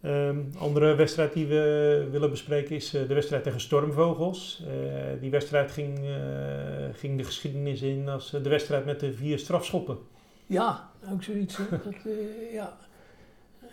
Ehm, 0.00 0.38
andere 0.58 0.94
wedstrijd 0.94 1.32
die 1.32 1.46
we 1.46 2.08
willen 2.10 2.30
bespreken 2.30 2.76
is 2.76 2.90
de 2.90 3.06
wedstrijd 3.06 3.42
tegen 3.42 3.60
Stormvogels. 3.60 4.64
Die 5.20 5.30
wedstrijd 5.30 5.70
ging, 5.70 5.98
ging 6.92 7.16
de 7.18 7.24
geschiedenis 7.24 7.82
in 7.82 8.08
als 8.08 8.30
de 8.30 8.48
wedstrijd 8.48 8.84
met 8.84 9.00
de 9.00 9.12
vier 9.12 9.38
strafschoppen. 9.38 9.98
Ja, 10.46 10.90
ook 11.12 11.22
zoiets. 11.22 11.56
Dat, 11.84 11.94
ja. 12.52 12.76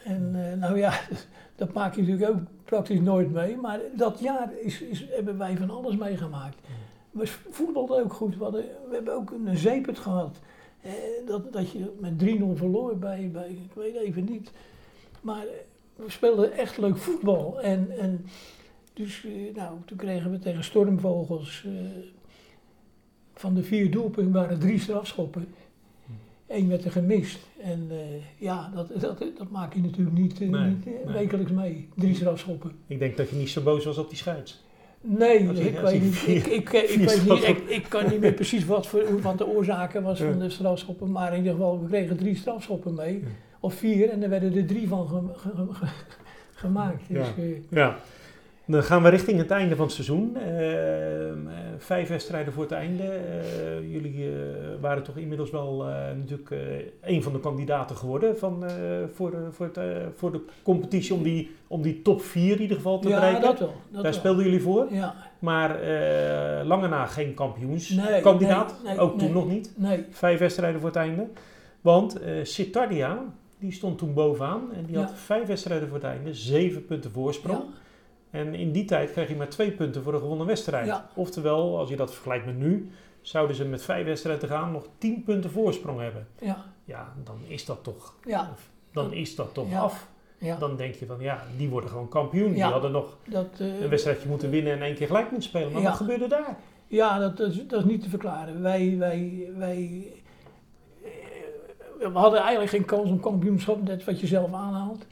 En 0.08 0.52
eh, 0.52 0.58
nou 0.58 0.78
ja, 0.78 1.00
dat 1.56 1.74
maak 1.74 1.96
je 1.96 2.02
natuurlijk 2.02 2.32
ook 2.32 2.42
praktisch 2.64 3.00
nooit 3.00 3.32
mee. 3.32 3.58
Maar 3.58 3.80
dat 3.96 4.20
jaar 4.20 4.50
is, 4.60 4.82
is, 4.82 5.06
hebben 5.10 5.38
wij 5.38 5.58
van 5.58 5.70
alles 5.70 5.96
meegemaakt. 5.96 6.58
We 7.12 7.28
voetbalden 7.50 8.04
ook 8.04 8.14
goed. 8.14 8.38
We, 8.38 8.44
hadden, 8.44 8.66
we 8.90 8.96
hebben 8.96 9.14
ook 9.14 9.32
een 9.32 9.58
zeepert 9.58 10.00
gehad. 10.00 10.40
Eh, 10.82 10.92
dat, 11.26 11.54
dat 11.54 11.72
je 11.72 11.96
met 12.00 12.14
3-0 12.24 12.58
verloor 12.58 12.98
bij, 12.98 13.30
bij, 13.34 13.50
ik 13.50 13.74
weet 13.74 13.96
even 13.96 14.26
niet. 14.26 14.52
Maar 15.22 15.46
eh, 15.46 15.54
we 15.96 16.12
speelden 16.12 16.52
echt 16.52 16.78
leuk 16.78 16.98
voetbal. 16.98 17.62
En, 17.62 18.00
en 18.00 18.26
dus, 18.94 19.26
eh, 19.26 19.56
nou, 19.56 19.78
toen 19.86 19.98
kregen 19.98 20.32
we 20.32 20.40
tegen 20.40 20.64
Stormvogels... 20.64 21.64
eh, 21.66 21.72
van 23.34 23.54
de 23.54 23.64
vier 23.64 23.92
doelpunten 23.92 24.34
waren 24.34 24.60
drie 24.60 24.80
strafschoppen. 24.80 25.48
Eén 26.48 26.68
werd 26.68 26.86
er 26.86 26.92
gemist. 26.92 27.40
En 27.62 27.88
eh, 27.90 27.98
ja, 28.38 28.72
dat, 28.76 29.02
dat, 29.02 29.20
dat 29.38 29.50
maak 29.50 29.74
je 29.74 29.82
natuurlijk 29.82 30.18
niet, 30.18 30.40
Nee, 30.40 30.50
niet 30.50 30.86
eh, 30.88 30.94
nee. 31.06 31.14
wekelijks 31.16 31.52
mee. 31.52 31.90
Drie 31.96 32.16
strafschoppen. 32.16 32.72
Ik 32.88 33.00
denk 33.00 33.18
dat 33.18 33.30
je 33.30 33.36
niet 33.36 33.50
zo 33.50 33.62
boos 33.62 33.86
was 33.86 33.98
op 33.98 34.10
die 34.10 34.18
scheids. 34.18 34.66
Nee, 35.02 35.50
Als 35.50 35.60
ik 35.60 35.78
als 35.80 35.92
weet 35.92 36.02
niet. 36.02 36.28
Ik, 36.28 36.46
ik, 36.46 36.70
weet 36.70 36.98
niet 37.30 37.70
ik, 37.70 37.86
kan 37.90 38.10
niet 38.10 38.20
meer 38.20 38.34
precies 38.34 38.66
wat, 38.66 38.88
voor, 38.88 39.22
wat 39.22 39.38
de 39.38 39.48
oorzaken 39.48 40.04
was 40.04 40.20
van 40.22 40.40
de 40.40 40.50
strafschoppen. 40.50 41.12
Maar 41.12 41.32
in 41.32 41.38
ieder 41.38 41.52
geval, 41.54 41.82
we 41.82 41.88
kregen 41.88 42.18
drie 42.18 42.36
strafschoppen 42.36 42.94
mee. 42.94 43.14
Ja. 43.20 43.28
Of 43.60 43.74
vier. 43.74 44.10
En 44.10 44.24
er 44.24 44.30
werden 44.30 44.56
er 44.56 44.66
drie 44.66 44.88
van 44.88 45.08
gem- 45.08 45.32
ge- 45.36 45.74
ge- 45.74 45.86
gemaakt. 46.56 47.04
Dus, 47.08 47.28
Ja. 47.38 47.44
Ja. 47.70 47.98
Dan 48.70 48.84
gaan 48.84 49.04
we 49.04 49.10
richting 49.10 49.38
het 49.38 49.52
einde 49.52 49.76
van 49.76 49.86
het 49.86 49.94
seizoen. 49.94 50.36
Ehm, 50.36 50.48
eh, 51.48 51.56
vijf 51.78 52.10
wedstrijden 52.10 52.54
voor 52.54 52.64
het 52.64 52.72
einde. 52.72 53.04
Eh, 53.04 53.92
jullie 53.92 54.26
eh, 54.26 54.32
waren 54.82 55.04
toch 55.04 55.18
inmiddels 55.18 55.50
wel 55.50 55.84
natuurlijk 56.16 56.56
een 57.02 57.24
van 57.24 57.34
de 57.34 57.40
kandidaten 57.40 57.96
geworden 57.96 58.38
van, 58.38 58.64
voor, 59.14 59.32
de, 59.32 59.48
voor, 59.52 59.70
het, 59.74 59.80
voor 60.16 60.32
de 60.32 60.42
competitie 60.64 61.14
om 61.14 61.24
die, 61.24 61.56
om 61.68 61.82
die 61.82 62.02
top 62.02 62.22
4 62.22 62.56
in 62.56 62.62
ieder 62.62 62.76
geval 62.76 63.00
te 63.00 63.10
ja, 63.10 63.16
bereiken. 63.16 63.42
dat 63.44 63.60
wel. 63.60 63.68
Dat 63.68 63.94
Daar 63.94 64.02
wel. 64.04 64.14
speelden 64.14 64.44
jullie 64.44 64.62
voor. 64.62 64.88
Ja, 64.90 65.16
Maar 65.40 65.70
lange 66.66 66.88
na 66.88 67.06
geen 67.06 67.34
kampioenskandidaat. 67.34 68.76
nee, 68.84 68.94
nee, 68.94 69.02
Ook 69.02 69.20
toen 69.20 69.32
nog 69.32 69.50
niet. 69.50 69.72
nee. 69.76 70.06
Vijf 70.10 70.40
wedstrijden 70.40 70.80
voor 70.80 70.90
het 70.90 70.98
einde. 70.98 71.28
Want 71.82 72.20
Citardia, 72.44 73.24
die 73.60 73.72
stond 73.72 73.98
toen 73.98 74.14
bovenaan. 74.14 74.62
En 74.74 74.86
die 74.86 74.98
had 74.98 75.12
vijf 75.16 75.48
wedstrijden 75.48 75.88
voor 75.88 75.98
het 75.98 76.08
einde. 76.08 76.34
Zeven 76.34 76.86
punten 76.86 77.12
voorsprong. 77.12 77.60
Ja, 77.60 77.86
En 78.32 78.54
in 78.56 78.72
die 78.72 78.86
tijd 78.86 79.12
kreeg 79.12 79.30
je 79.30 79.36
maar 79.36 79.50
twee 79.50 79.72
punten 79.72 80.04
voor 80.04 80.14
een 80.14 80.20
gewonnen 80.20 80.48
wedstrijd. 80.48 80.86
Ja. 80.86 81.10
Oftewel, 81.16 81.78
als 81.78 81.90
je 81.90 81.96
dat 81.96 82.14
vergelijkt 82.14 82.46
met 82.46 82.58
nu, 82.58 82.92
zouden 83.22 83.56
ze 83.56 83.66
met 83.66 83.82
vijf 83.84 84.06
wedstrijden 84.06 84.42
te 84.48 84.48
gaan 84.56 84.72
nog 84.72 84.88
tien 84.98 85.24
punten 85.24 85.52
voorsprong 85.52 86.00
hebben. 86.00 86.28
ja, 86.40 86.66
Ja, 86.86 87.14
dan 87.24 87.40
is 87.48 87.66
dat 87.66 87.84
toch, 87.84 88.14
ja, 88.26 88.54
dan 88.92 89.14
is 89.14 89.36
dat 89.36 89.54
toch 89.54 89.70
Ja. 89.70 89.80
af. 89.80 90.08
ja. 90.38 90.58
Dan 90.58 90.76
denk 90.76 90.96
je 90.96 91.06
van, 91.06 91.20
ja, 91.20 91.44
die 91.58 91.70
worden 91.70 91.90
gewoon 91.90 92.08
kampioen. 92.08 92.54
Die 92.54 92.64
hadden 92.64 92.92
nog 92.92 93.18
Dat, 93.26 93.48
eh, 93.60 93.82
een 93.82 93.90
wedstrijdje 93.90 94.30
moeten 94.30 94.50
winnen 94.50 94.74
en 94.74 94.82
één 94.82 94.96
keer 94.96 95.08
gelijk 95.08 95.32
moeten 95.32 95.50
spelen. 95.50 95.72
Maar 95.72 95.82
wat 95.82 95.94
gebeurde 95.96 96.28
daar? 96.28 96.58
Ja, 96.88 97.20
dat, 97.20 97.38
dat, 97.38 97.52
is, 97.52 97.68
dat 97.68 97.80
is 97.80 97.86
niet 97.86 98.02
te 98.02 98.10
verklaren. 98.10 98.62
Wij, 98.62 98.96
wij, 98.98 99.50
wij 99.56 100.08
eh, 101.04 101.10
we 102.12 102.18
hadden 102.20 102.40
eigenlijk 102.40 102.70
geen 102.70 102.86
kans 102.86 103.10
om 103.10 103.20
kampioenschap, 103.20 103.84
net 103.84 104.04
wat 104.04 104.20
je 104.20 104.28
zelf 104.28 104.54
aanhaalt. 104.54 105.06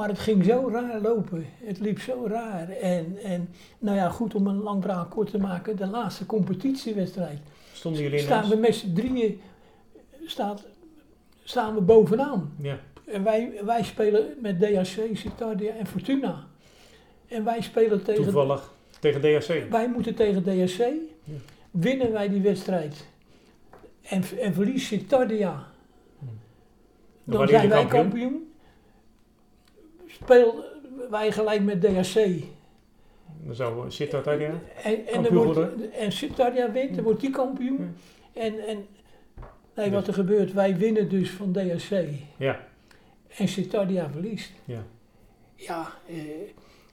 Maar 0.00 0.08
het 0.08 0.18
ging 0.18 0.44
zo 0.44 0.68
raar 0.72 1.00
lopen. 1.00 1.46
Het 1.64 1.80
liep 1.80 2.00
zo 2.00 2.26
raar. 2.28 2.68
En, 2.68 3.16
en 3.22 3.48
nou 3.78 3.96
ja, 3.96 4.08
goed 4.08 4.34
om 4.34 4.46
een 4.46 4.62
lang 4.62 4.82
verhaal 4.82 5.06
kort 5.06 5.30
te 5.30 5.38
maken. 5.38 5.76
De 5.76 5.86
laatste 5.86 6.26
competitiewedstrijd. 6.26 7.38
Stonden 7.72 8.02
jullie 8.02 8.18
Staan 8.18 8.48
we 8.48 8.56
met 8.56 8.74
z'n 8.74 8.92
drieën 8.92 9.40
staat, 10.26 10.66
staan 11.44 11.74
we 11.74 11.80
bovenaan. 11.80 12.54
Ja, 12.58 12.78
En 13.04 13.22
wij, 13.24 13.60
wij 13.64 13.82
spelen 13.82 14.34
met 14.38 14.60
DHC, 14.60 15.00
Citardia 15.12 15.72
en 15.74 15.86
Fortuna. 15.86 16.46
En 17.28 17.44
wij 17.44 17.60
spelen 17.60 18.02
tegen... 18.02 18.22
toevallig 18.22 18.72
tegen 19.00 19.20
DHC. 19.20 19.70
Wij 19.70 19.88
moeten 19.88 20.14
tegen 20.14 20.42
DSC. 20.42 20.82
Winnen 21.70 22.12
wij 22.12 22.28
die 22.28 22.40
wedstrijd 22.40 23.06
en, 24.02 24.22
en 24.40 24.54
verliest 24.54 24.86
Citardia, 24.86 25.66
Dan 27.24 27.38
dan 27.38 27.48
zijn 27.48 27.68
wij 27.68 27.86
kampioen. 27.86 28.02
kampioen. 28.02 28.49
Speel 30.22 30.64
wij 31.10 31.32
gelijk 31.32 31.62
met 31.62 31.80
DSC. 31.80 32.18
Dan 33.44 33.54
zou 33.54 33.90
Citardia. 33.90 34.50
En, 34.82 35.06
en, 35.06 35.34
wordt, 35.34 35.90
en 35.90 36.12
Citardia 36.12 36.72
wint, 36.72 36.94
dan 36.94 37.04
wordt 37.04 37.20
die 37.20 37.30
kampioen. 37.30 37.94
Ja. 38.32 38.40
En, 38.42 38.66
en 38.66 38.86
nee, 39.74 39.90
wat 39.90 40.06
er 40.06 40.14
gebeurt, 40.14 40.52
wij 40.52 40.76
winnen 40.76 41.08
dus 41.08 41.30
van 41.30 41.52
DSC. 41.52 41.92
Ja, 42.36 42.60
En 43.36 43.48
Citardia 43.48 44.10
verliest. 44.10 44.52
ja. 44.64 44.82
Ja, 45.54 45.88
eh, 46.08 46.16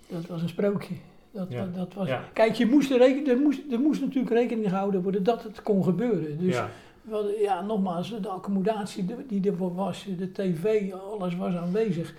dat 0.07 0.25
was 0.25 0.41
een 0.41 0.49
sprookje. 0.49 0.93
Dat, 1.31 1.47
Ja. 1.51 1.61
dat, 1.65 1.75
dat 1.75 1.93
was, 1.93 2.07
Ja. 2.07 2.23
Kijk, 2.33 2.53
je 2.53 2.65
moest 2.65 2.91
er, 2.91 2.97
reken, 2.97 3.27
er, 3.27 3.37
moest, 3.37 3.61
er 3.71 3.79
moest 3.79 4.01
natuurlijk 4.01 4.33
rekening 4.33 4.69
gehouden 4.69 5.01
worden 5.01 5.23
dat 5.23 5.43
het 5.43 5.61
kon 5.61 5.83
gebeuren. 5.83 6.37
Dus 6.39 6.53
ja. 6.53 6.69
Wel, 7.01 7.29
ja, 7.29 7.61
nogmaals, 7.61 8.21
de 8.21 8.27
accommodatie 8.27 9.05
die 9.27 9.49
ervoor 9.51 9.75
was, 9.75 10.05
de 10.17 10.31
tv, 10.31 10.93
alles 10.93 11.35
was 11.35 11.55
aanwezig. 11.55 12.13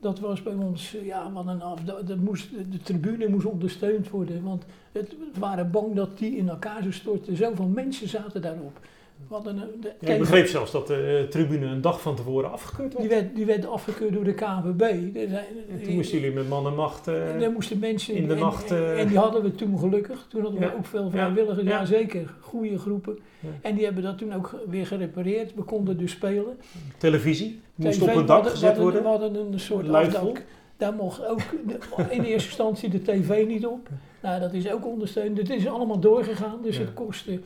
Dat 0.00 0.18
was 0.18 0.42
bij 0.42 0.54
ons, 0.54 0.94
eh, 0.94 1.06
ja, 1.06 1.32
wat 1.32 1.46
een 1.46 1.62
af. 1.62 1.80
Dat, 1.80 2.06
dat 2.06 2.18
moest, 2.18 2.50
de 2.50 2.78
tribune 2.82 3.28
moest 3.28 3.46
ondersteund 3.46 4.10
worden, 4.10 4.42
want 4.42 4.64
het, 4.92 5.08
we 5.08 5.40
waren 5.40 5.70
bang 5.70 5.94
dat 5.94 6.18
die 6.18 6.36
in 6.36 6.48
elkaar 6.48 6.80
zou 6.80 6.92
storten. 6.92 7.36
Zoveel 7.36 7.66
mensen 7.66 8.08
zaten 8.08 8.42
daarop. 8.42 8.80
Een, 9.44 9.60
de, 9.80 9.92
Ja, 10.00 10.12
ik 10.12 10.18
begreep 10.18 10.46
zelfs 10.46 10.70
dat 10.72 10.86
de 10.86 11.18
eh, 11.24 11.30
tribune 11.30 11.66
een 11.66 11.80
dag 11.80 12.00
van 12.00 12.16
tevoren 12.16 12.52
afgekeurd 12.52 12.92
werd. 12.94 13.08
die, 13.08 13.18
werd, 13.18 13.34
die 13.36 13.44
werd 13.46 13.66
afgekeurd 13.66 14.12
door 14.12 14.24
de 14.24 14.34
KNVB. 14.34 14.80
En 15.16 15.82
toen 15.82 15.94
moesten 15.94 16.18
jullie 16.18 16.34
met 16.34 16.48
man 16.48 16.66
en 16.66 16.74
macht... 16.74 17.08
eh, 17.08 17.32
En 17.34 17.40
daar 17.40 17.50
moesten 17.52 17.78
mensen 17.78 18.14
in 18.14 18.26
de 18.28 18.34
en, 18.34 18.40
nacht, 18.40 18.70
En, 18.70 18.76
eh, 18.76 19.00
en 19.00 19.08
die 19.08 19.18
hadden 19.18 19.42
we 19.42 19.54
toen 19.54 19.78
gelukkig. 19.78 20.26
Toen 20.28 20.40
hadden 20.42 20.60
we 20.60 20.66
Ja. 20.66 20.72
ook 20.78 20.86
veel 20.86 21.10
vrijwilligers. 21.10 21.66
Ja, 21.66 21.78
Ja. 21.78 21.84
zeker. 21.84 22.34
Goede 22.40 22.78
groepen. 22.78 23.18
En 23.60 23.74
die 23.74 23.84
hebben 23.84 24.02
dat 24.02 24.18
toen 24.18 24.34
ook 24.34 24.54
weer 24.68 24.86
gerepareerd. 24.86 25.54
We 25.54 25.62
konden 25.62 25.98
dus 25.98 26.10
spelen. 26.10 26.58
televisie 26.98 27.60
moest 27.74 27.98
TV, 27.98 28.02
op 28.02 28.08
het 28.08 28.16
we 28.16 28.24
dak 28.24 28.28
hadden- 28.34 28.50
gezet 28.52 28.66
hadden, 28.66 28.82
worden. 28.84 29.02
We 29.02 29.08
hadden 29.08 29.52
een 29.52 29.60
soort 29.60 29.88
afdak. 29.88 30.42
Daar 30.76 30.94
mocht 30.94 31.26
ook 31.26 31.40
in 32.10 32.22
eerste 32.22 32.48
instantie 32.48 32.88
de 32.90 33.02
tv 33.02 33.46
niet 33.46 33.66
op. 33.66 33.88
Nou, 34.22 34.40
dat 34.40 34.52
is 34.52 34.70
ook 34.72 34.86
ondersteund. 34.86 35.38
Het 35.38 35.50
is 35.50 35.66
allemaal 35.66 35.98
doorgegaan. 36.00 36.58
Dus 36.62 36.76
het 36.78 36.94
kostte 36.94 37.40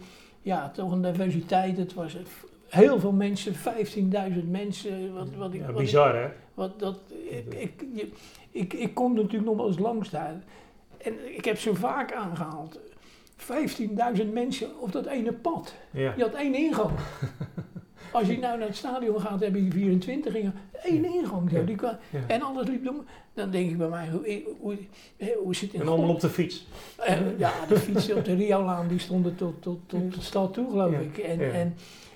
ja, 0.45 0.71
toch 0.71 0.93
een 0.93 1.03
diversiteit. 1.03 1.77
Het 1.77 1.95
was 1.95 2.17
heel 2.69 3.01
veel 3.01 3.13
mensen. 3.13 3.55
15.000 3.55 4.51
mensen. 4.51 5.15
Wat, 5.15 5.29
wat 5.37 5.55
ik, 5.55 5.61
Ja, 5.61 5.67
wat 5.67 5.75
ik- 5.81 5.87
bizar 5.87 6.15
hè? 6.17 6.29
dat, 6.79 6.97
ik, 7.29 7.55
ik, 7.55 7.85
ik, 8.51 8.73
ik 8.73 8.95
kom 8.95 9.15
natuurlijk 9.15 9.45
nog 9.45 9.57
wel 9.57 9.67
eens 9.67 9.79
langs 9.79 10.11
daar. 10.11 10.43
En 10.99 11.37
ik 11.37 11.45
heb 11.45 11.59
zo 11.59 11.75
vaak 11.75 12.13
aangehaald. 12.13 12.81
15.000 14.19 14.33
mensen 14.33 14.81
op 14.81 14.93
dat 14.93 15.07
ene 15.07 15.33
pad. 15.33 15.75
Ja. 15.91 16.13
Je 16.17 16.23
had 16.23 16.35
één 16.35 16.55
ingang. 16.55 16.91
Als 18.15 18.27
je 18.27 18.39
nou 18.39 18.59
naar 18.59 18.67
het 18.67 18.77
stadion 18.77 19.21
gaat, 19.21 19.41
heb 19.41 19.55
je 19.55 19.71
24 19.71 20.35
ingangen. 20.35 20.61
Eén 20.83 21.05
ingang. 21.05 21.51
Zo. 21.51 21.65
Die. 21.65 21.77
En 22.27 22.43
alles 22.43 22.67
liep 22.67 22.85
door. 22.85 23.05
Dan 23.35 23.51
denk 23.51 23.71
ik 23.71 23.79
bij 23.79 23.89
mij, 23.89 24.09
hoe, 24.11 24.43
hoe, 24.61 24.77
hoe, 25.43 25.55
zit 25.55 25.73
het 25.73 25.81
En 25.81 25.89
allemaal 25.89 26.11
op 26.11 26.21
de 26.21 26.29
fiets. 26.29 26.67
Eh, 26.97 27.39
ja, 27.39 27.53
de 27.69 27.79
fietsen 27.79 28.17
op 28.17 28.25
de 28.25 28.35
Riolaan 28.35 28.89
die 28.89 28.99
stonden 28.99 29.35
tot, 29.35 29.63
tot, 29.63 29.79
tot 29.87 30.15
de 30.15 30.21
stad 30.21 30.55
toe, 30.55 30.71
geloof 30.71 30.93
ik. 30.93 31.19
En 31.19 31.53
en, 31.53 31.75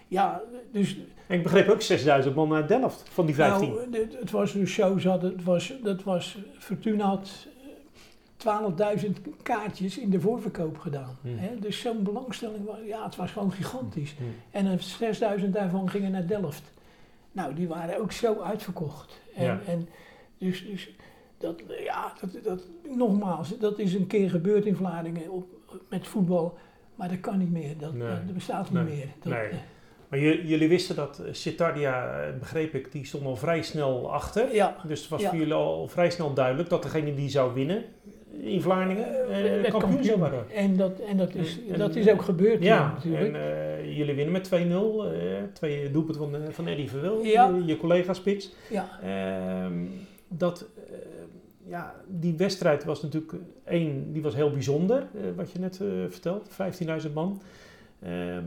ja 0.08 0.42
dus 0.72 0.96
En 1.26 1.36
ik 1.36 1.42
begreep 1.42 1.68
ook 1.68 1.82
6000 1.82 2.34
man 2.34 2.48
naar 2.48 2.66
Delft 2.66 3.02
van 3.08 3.26
die 3.26 3.34
15. 3.34 3.68
nou, 3.68 4.08
het, 4.20 4.30
was 4.30 4.50
ze 4.52 5.08
hadden, 5.08 5.32
het 5.32 5.44
was, 5.44 5.72
dat 5.82 6.02
was, 6.02 6.38
Fortuna 6.58 7.04
had 7.04 7.46
12.000 8.44 9.10
kaartjes 9.42 9.98
in 9.98 10.10
de 10.10 10.20
voorverkoop 10.20 10.78
gedaan. 10.78 11.18
Hmm. 11.22 11.38
Hè? 11.38 11.58
Dus 11.58 11.80
zo'n 11.80 12.02
belangstelling, 12.02 12.64
was, 12.64 12.76
ja, 12.86 13.04
het 13.04 13.16
was 13.16 13.30
gewoon 13.30 13.52
gigantisch. 13.52 14.14
Hmm. 14.18 14.34
En 14.50 14.66
er 14.66 15.38
6.000 15.40 15.48
daarvan 15.50 15.90
gingen 15.90 16.10
naar 16.10 16.26
Delft. 16.26 16.72
Nou, 17.32 17.54
die 17.54 17.68
waren 17.68 18.00
ook 18.00 18.12
zo 18.12 18.40
uitverkocht. 18.40 19.20
En, 19.34 19.44
Ja. 19.44 19.60
en 19.66 19.88
dus, 20.38 20.66
dus 20.66 20.90
dat, 21.38 21.62
ja, 21.84 22.12
dat, 22.20 22.44
dat, 22.44 22.62
nogmaals, 22.96 23.58
dat 23.58 23.78
is 23.78 23.94
een 23.94 24.06
keer 24.06 24.30
gebeurd 24.30 24.66
in 24.66 24.76
Vlaardingen 24.76 25.30
op, 25.30 25.46
met 25.88 26.06
voetbal. 26.06 26.58
Maar 26.94 27.08
dat 27.08 27.20
kan 27.20 27.38
niet 27.38 27.52
meer, 27.52 27.78
dat, 27.78 27.92
Nee. 27.92 28.08
dat 28.08 28.34
bestaat 28.34 28.70
niet 28.70 28.82
Nee. 28.84 28.94
meer. 28.96 29.06
Dat, 29.22 29.32
Nee. 29.32 29.48
eh, 29.48 29.56
Maar 30.08 30.18
jullie 30.18 30.68
wisten 30.68 30.96
dat 30.96 31.18
eh, 31.18 31.32
Citardia, 31.32 32.20
eh, 32.20 32.38
begreep 32.38 32.74
ik, 32.74 32.92
die 32.92 33.04
stond 33.06 33.24
al 33.24 33.36
vrij 33.36 33.62
snel 33.62 34.12
achter. 34.12 34.54
ja, 34.54 34.76
Dus 34.86 35.00
het 35.00 35.08
was 35.08 35.20
Ja. 35.20 35.28
voor 35.28 35.38
jullie 35.38 35.54
al 35.54 35.88
vrij 35.88 36.10
snel 36.10 36.34
duidelijk 36.34 36.68
dat 36.68 36.82
degene 36.82 37.14
die 37.14 37.28
zou 37.28 37.54
winnen 37.54 37.84
in 38.40 38.62
Vlaardingen 38.62 39.06
eh, 39.28 39.42
werd 39.42 39.68
kampioen 39.68 40.04
zou 40.04 40.18
worden. 40.18 40.50
En 40.54 40.76
dat, 40.76 40.98
en 41.00 41.16
dat, 41.16 41.34
is, 41.34 41.58
En- 41.70 41.78
dat 41.78 41.96
is 41.96 42.08
ook 42.10 42.22
gebeurd 42.22 42.62
Ja, 42.62 42.92
natuurlijk. 42.92 43.34
en 43.34 43.34
eh, 43.34 43.96
jullie 43.96 44.14
winnen 44.14 44.32
met 44.32 44.44
2-0. 44.44 45.04
eh, 45.04 45.10
twee 45.52 45.90
doelpunten 45.90 46.22
van, 46.30 46.34
eh, 46.42 46.48
van 46.50 46.66
Eddie 46.66 46.90
Verwil, 46.90 47.24
Ja. 47.24 47.46
je, 47.48 47.64
je 47.64 47.76
collega 47.76 48.12
Spits. 48.12 48.52
ja, 48.70 48.88
Ehm, 49.02 49.72
dat, 50.28 50.66
eh, 50.90 50.92
ja, 51.66 51.94
die 52.06 52.34
wedstrijd 52.36 52.84
was 52.84 53.02
natuurlijk 53.02 53.32
één, 53.64 54.12
die 54.12 54.22
was 54.22 54.34
heel 54.34 54.50
bijzonder, 54.50 54.98
eh, 55.14 55.20
wat 55.36 55.50
je 55.52 55.58
net 55.58 55.80
eh 55.80 55.86
vertelt, 56.08 56.48
15.000 56.50 57.14
man. 57.14 57.40
Ehm, 58.02 58.42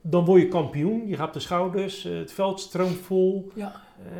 dan 0.00 0.24
word 0.24 0.40
je 0.42 0.48
kampioen, 0.48 1.08
je 1.08 1.16
gaat 1.16 1.26
op 1.26 1.32
de 1.32 1.40
schouders, 1.40 2.04
eh, 2.04 2.16
het 2.18 2.32
veld 2.32 2.60
stroomt 2.60 2.96
vol. 2.98 3.50
ja, 3.54 3.72
Eh, 4.02 4.12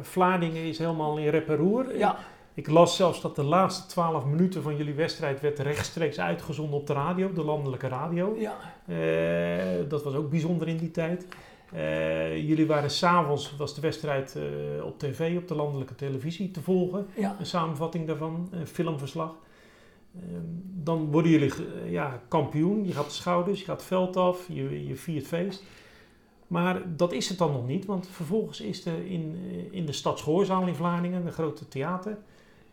Vlaardingen 0.00 0.62
is 0.64 0.78
helemaal 0.78 1.18
in 1.18 1.28
rep 1.28 1.48
en 1.48 1.56
roer. 1.56 1.98
ja, 1.98 2.16
Ik 2.54 2.68
las 2.68 2.96
zelfs 2.96 3.20
dat 3.20 3.36
de 3.36 3.44
laatste 3.44 3.86
12 3.86 4.24
minuten 4.24 4.62
van 4.62 4.76
jullie 4.76 4.94
wedstrijd 4.94 5.40
werd 5.40 5.58
rechtstreeks 5.58 6.20
uitgezonden 6.20 6.78
op 6.78 6.86
de 6.86 6.92
radio, 6.92 7.32
de 7.32 7.44
landelijke 7.44 7.88
radio. 7.88 8.36
ja, 8.38 8.56
Eh, 8.86 9.88
dat 9.88 10.02
was 10.02 10.14
ook 10.14 10.30
bijzonder 10.30 10.68
in 10.68 10.76
die 10.76 10.90
tijd. 10.90 11.26
Eh, 11.72 12.48
jullie 12.48 12.66
waren 12.66 12.90
s'avonds, 12.90 13.56
was 13.56 13.74
de 13.74 13.80
wedstrijd 13.80 14.36
eh, 14.36 14.84
op 14.84 14.98
tv, 14.98 15.36
op 15.36 15.48
de 15.48 15.54
landelijke 15.54 15.94
televisie 15.94 16.50
te 16.50 16.62
volgen. 16.62 17.06
ja, 17.16 17.36
Een 17.38 17.46
samenvatting 17.46 18.06
daarvan, 18.06 18.48
een 18.50 18.66
filmverslag. 18.66 19.36
Eh, 20.14 20.20
dan 20.62 21.10
worden 21.10 21.30
jullie 21.30 21.52
ja, 21.88 22.22
kampioen, 22.28 22.86
je 22.86 22.92
gaat 22.92 23.04
de 23.04 23.10
schouders, 23.10 23.58
je 23.58 23.64
gaat 23.64 23.76
het 23.76 23.86
veld 23.86 24.16
af, 24.16 24.46
je, 24.48 24.86
je 24.86 24.96
viert 24.96 25.26
feest. 25.26 25.62
Maar 26.46 26.96
dat 26.96 27.12
is 27.12 27.28
het 27.28 27.38
dan 27.38 27.52
nog 27.52 27.66
niet, 27.66 27.84
want 27.86 28.08
vervolgens 28.08 28.60
is 28.60 28.86
er 28.86 29.06
in, 29.06 29.36
in 29.70 29.86
de 29.86 29.92
Stadsgehoorzaal 29.92 30.66
in 30.66 30.74
Vlaardingen, 30.74 31.26
een 31.26 31.32
grote 31.32 31.68
theater, 31.68 32.18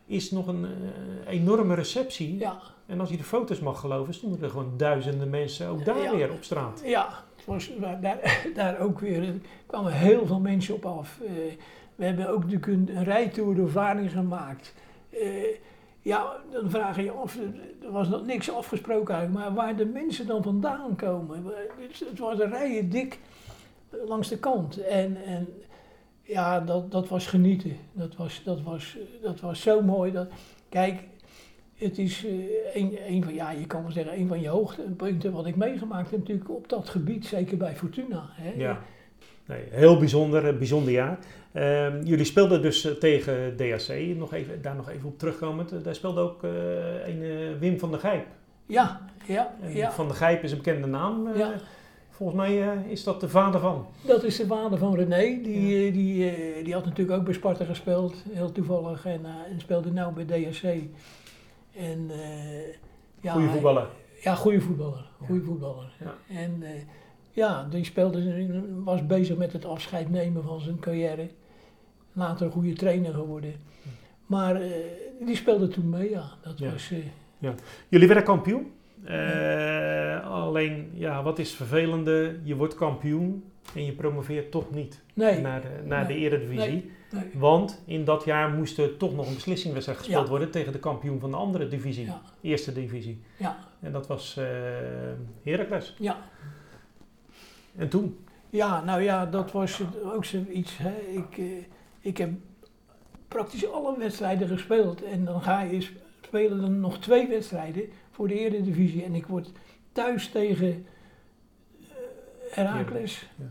is 0.08 0.32
nog 0.32 0.48
een 0.48 0.66
eh, 0.66 1.34
enorme 1.34 1.74
receptie. 1.76 2.38
ja. 2.40 2.60
En 2.86 3.00
als 3.00 3.10
je 3.10 3.18
de 3.18 3.24
foto's 3.24 3.60
mag 3.60 3.80
geloven, 3.80 4.14
stonden 4.14 4.44
er 4.44 4.50
gewoon 4.50 4.74
duizenden 4.78 5.30
mensen 5.30 5.68
ook 5.68 5.86
daar 5.86 6.02
Ja. 6.04 6.16
weer 6.16 6.32
op 6.32 6.44
straat. 6.44 6.82
Ja, 6.86 7.08
was 7.46 7.72
daar, 8.02 8.42
daar 8.56 8.80
ook 8.80 9.00
weer, 9.00 9.24
er 9.24 9.34
kwamen 9.66 9.92
heel 9.94 10.26
veel 10.26 10.40
mensen 10.40 10.74
op 10.76 10.86
af. 10.86 11.20
Eh, 11.26 11.32
we 11.96 12.06
hebben 12.06 12.30
ook 12.30 12.40
natuurlijk 12.40 12.68
een, 12.68 12.90
een 12.98 13.04
rijtour 13.04 13.56
door 13.56 13.70
Vlaardingen 13.70 14.12
gemaakt. 14.12 14.74
Eh, 15.10 15.20
ja, 16.02 16.36
dan 16.52 16.70
vraag 16.70 16.96
je 16.96 17.04
je 17.04 17.12
af, 17.12 17.38
er 17.84 17.92
was 17.92 18.08
nog 18.10 18.26
niks 18.26 18.52
afgesproken 18.52 19.16
eigenlijk, 19.16 19.46
maar 19.46 19.56
waar 19.66 19.76
de 19.76 19.86
mensen 19.86 20.28
dan 20.28 20.44
vandaan 20.44 20.96
komen. 20.96 21.44
Het, 21.46 22.00
het 22.10 22.20
was 22.20 22.40
een 22.40 22.50
rijen 22.50 22.90
dik 22.90 23.20
langs 24.08 24.28
de 24.30 24.38
kant. 24.38 24.78
En, 24.78 25.18
en 25.26 25.48
ja, 26.28 26.60
dat, 26.60 26.92
dat 26.92 27.08
was 27.08 27.28
genieten. 27.28 27.78
Dat 27.92 28.16
was, 28.16 28.42
dat, 28.44 28.62
was, 28.62 28.98
dat 29.22 29.40
was 29.40 29.62
zo 29.62 29.82
mooi. 29.82 30.12
Dat, 30.12 30.28
kijk, 30.70 31.04
het 31.78 31.98
is 31.98 32.26
eh, 32.26 32.32
een, 32.74 32.98
een 33.08 33.24
van, 33.24 33.34
ja, 33.34 33.52
je 33.52 33.68
kan 33.68 33.84
wel 33.84 33.92
zeggen, 33.92 34.20
een 34.20 34.28
van 34.28 34.42
je 34.42 34.48
hoogtepunten 34.48 35.32
wat 35.32 35.46
ik 35.46 35.56
meegemaakt 35.56 36.12
heb 36.12 36.20
natuurlijk 36.20 36.50
op 36.50 36.70
dat 36.70 36.90
gebied, 36.90 37.26
zeker 37.26 37.58
bij 37.58 37.76
Fortuna. 37.76 38.24
Hè. 38.32 38.54
Ja, 38.58 38.82
nee, 39.46 39.64
heel 39.70 40.00
bijzonder, 40.00 40.46
een 40.46 40.58
bijzonder 40.58 40.94
jaar. 40.94 41.18
Ehm, 41.52 42.02
jullie 42.04 42.26
speelden 42.26 42.62
dus 42.62 42.86
eh, 42.86 42.92
tegen 42.92 43.56
DHC, 43.58 44.16
nog 44.18 44.34
even, 44.34 44.62
daar 44.62 44.76
nog 44.76 44.90
even 44.90 45.10
op 45.10 45.20
terugkomend. 45.20 45.72
Eh, 45.72 45.84
daar 45.84 45.96
speelde 45.96 46.22
ook 46.22 46.44
een 47.06 47.60
Wim 47.60 47.80
van 47.80 47.92
der 47.92 48.00
Gijp. 48.00 48.26
ja, 48.66 49.02
ja, 49.26 49.56
ja. 49.68 49.92
Van 49.92 50.08
der 50.08 50.16
Gijp 50.16 50.44
is 50.44 50.52
een 50.52 50.58
bekende 50.58 50.88
naam. 50.88 51.38
Ja. 51.38 51.54
Volgens 52.18 52.38
mij 52.38 52.62
eh, 52.72 52.92
is 52.92 53.04
dat 53.04 53.20
de 53.22 53.30
vader 53.30 53.60
van. 53.60 53.86
Dat 54.02 54.24
is 54.24 54.36
de 54.38 54.46
vader 54.46 54.78
van 54.78 54.96
René. 54.96 55.42
Die, 55.44 55.88
eh, 55.88 55.94
die, 55.94 56.30
eh, 56.30 56.64
die 56.64 56.74
had 56.74 56.86
natuurlijk 56.86 57.18
ook 57.20 57.26
bij 57.26 57.34
Sparta 57.34 57.66
gespeeld, 57.66 58.24
heel 58.30 58.52
toevallig. 58.52 59.06
En, 59.06 59.26
en 59.26 59.60
speelde 59.60 59.92
nu 59.92 60.02
bij 60.26 60.26
DHC. 60.26 60.64
En, 61.76 62.10
ja, 63.22 63.34
Goeie 63.34 63.50
voetballer. 63.50 63.88
Ja, 64.22 64.36
goede 64.36 64.62
voetballer. 64.62 65.06
Goeie 65.26 65.42
Ja. 65.42 65.48
voetballer. 65.48 65.92
Ja. 66.00 66.16
En 66.36 66.64
ja, 67.32 67.68
die 67.70 67.84
speelde, 67.86 68.62
was 68.84 69.06
bezig 69.06 69.38
met 69.38 69.54
het 69.54 69.66
afscheid 69.66 70.10
nemen 70.10 70.44
van 70.44 70.60
zijn 70.62 70.80
carrière. 70.80 71.28
Later 72.14 72.46
een 72.46 72.52
goede 72.52 72.74
trainer 72.74 73.14
geworden. 73.14 73.54
Maar 74.26 74.62
die 75.26 75.36
speelde 75.36 75.68
toen 75.68 75.90
mee, 75.90 76.10
ja. 76.10 76.24
Dat 76.42 76.60
Ja. 76.60 76.72
was... 76.72 76.92
eh, 76.92 77.50
Jullie 77.90 78.08
werden 78.08 78.26
kampioen. 78.26 78.72
Eh, 79.08 80.32
alleen, 80.32 80.90
ja, 80.94 81.24
wat 81.24 81.40
is 81.40 81.52
vervelende? 81.56 82.40
Je 82.44 82.56
wordt 82.56 82.76
kampioen 82.76 83.44
en 83.76 83.86
je 83.86 83.92
promoveert 83.92 84.52
toch 84.52 84.72
niet 84.72 85.02
nee, 85.14 85.42
naar 85.42 85.62
de, 85.62 85.68
naar 85.86 86.08
de 86.08 86.14
Nee. 86.14 86.24
eredivisie. 86.24 86.92
nee. 87.12 87.24
Want 87.34 87.84
in 87.86 88.04
dat 88.06 88.24
jaar 88.26 88.50
moest 88.50 88.78
er 88.78 88.98
toch 88.98 89.16
nog 89.16 89.28
een 89.28 89.34
beslissingwedstrijd 89.34 90.00
gespeeld 90.00 90.24
Ja. 90.24 90.30
worden 90.30 90.52
tegen 90.52 90.72
de 90.72 90.80
kampioen 90.80 91.20
van 91.20 91.32
de 91.32 91.38
andere 91.38 91.68
divisie, 91.68 92.06
Ja. 92.06 92.22
eerste 92.42 92.74
divisie. 92.74 93.22
Ja, 93.38 93.58
En 93.80 93.92
dat 93.92 94.08
was 94.08 94.38
eh 94.38 94.46
Heracles. 95.44 95.96
ja. 96.00 96.18
En 97.78 97.90
toen? 97.90 98.18
Ja, 98.50 98.84
nou 98.84 99.02
ja, 99.02 99.26
dat 99.26 99.52
was 99.52 99.82
ook 100.14 100.26
zoiets. 100.26 100.78
Hè. 100.78 100.96
Ik, 101.12 101.38
eh, 101.38 101.46
ik 102.02 102.18
heb 102.18 102.30
praktisch 103.28 103.72
alle 103.72 103.98
wedstrijden 103.98 104.48
gespeeld. 104.48 105.04
En 105.04 105.26
dan 105.26 105.42
ga 105.42 105.62
je 105.62 105.82
sp- 105.82 105.98
spelen 106.22 106.62
dan 106.62 106.80
nog 106.80 106.98
twee 107.00 107.28
wedstrijden 107.28 107.84
voor 108.18 108.28
de 108.28 108.40
Eredivisie. 108.40 109.04
En 109.04 109.16
ik 109.16 109.26
word 109.26 109.52
thuis 109.92 110.30
tegen 110.30 110.86
eh, 111.80 111.96
Heracles. 112.52 113.28
Ja. 113.36 113.46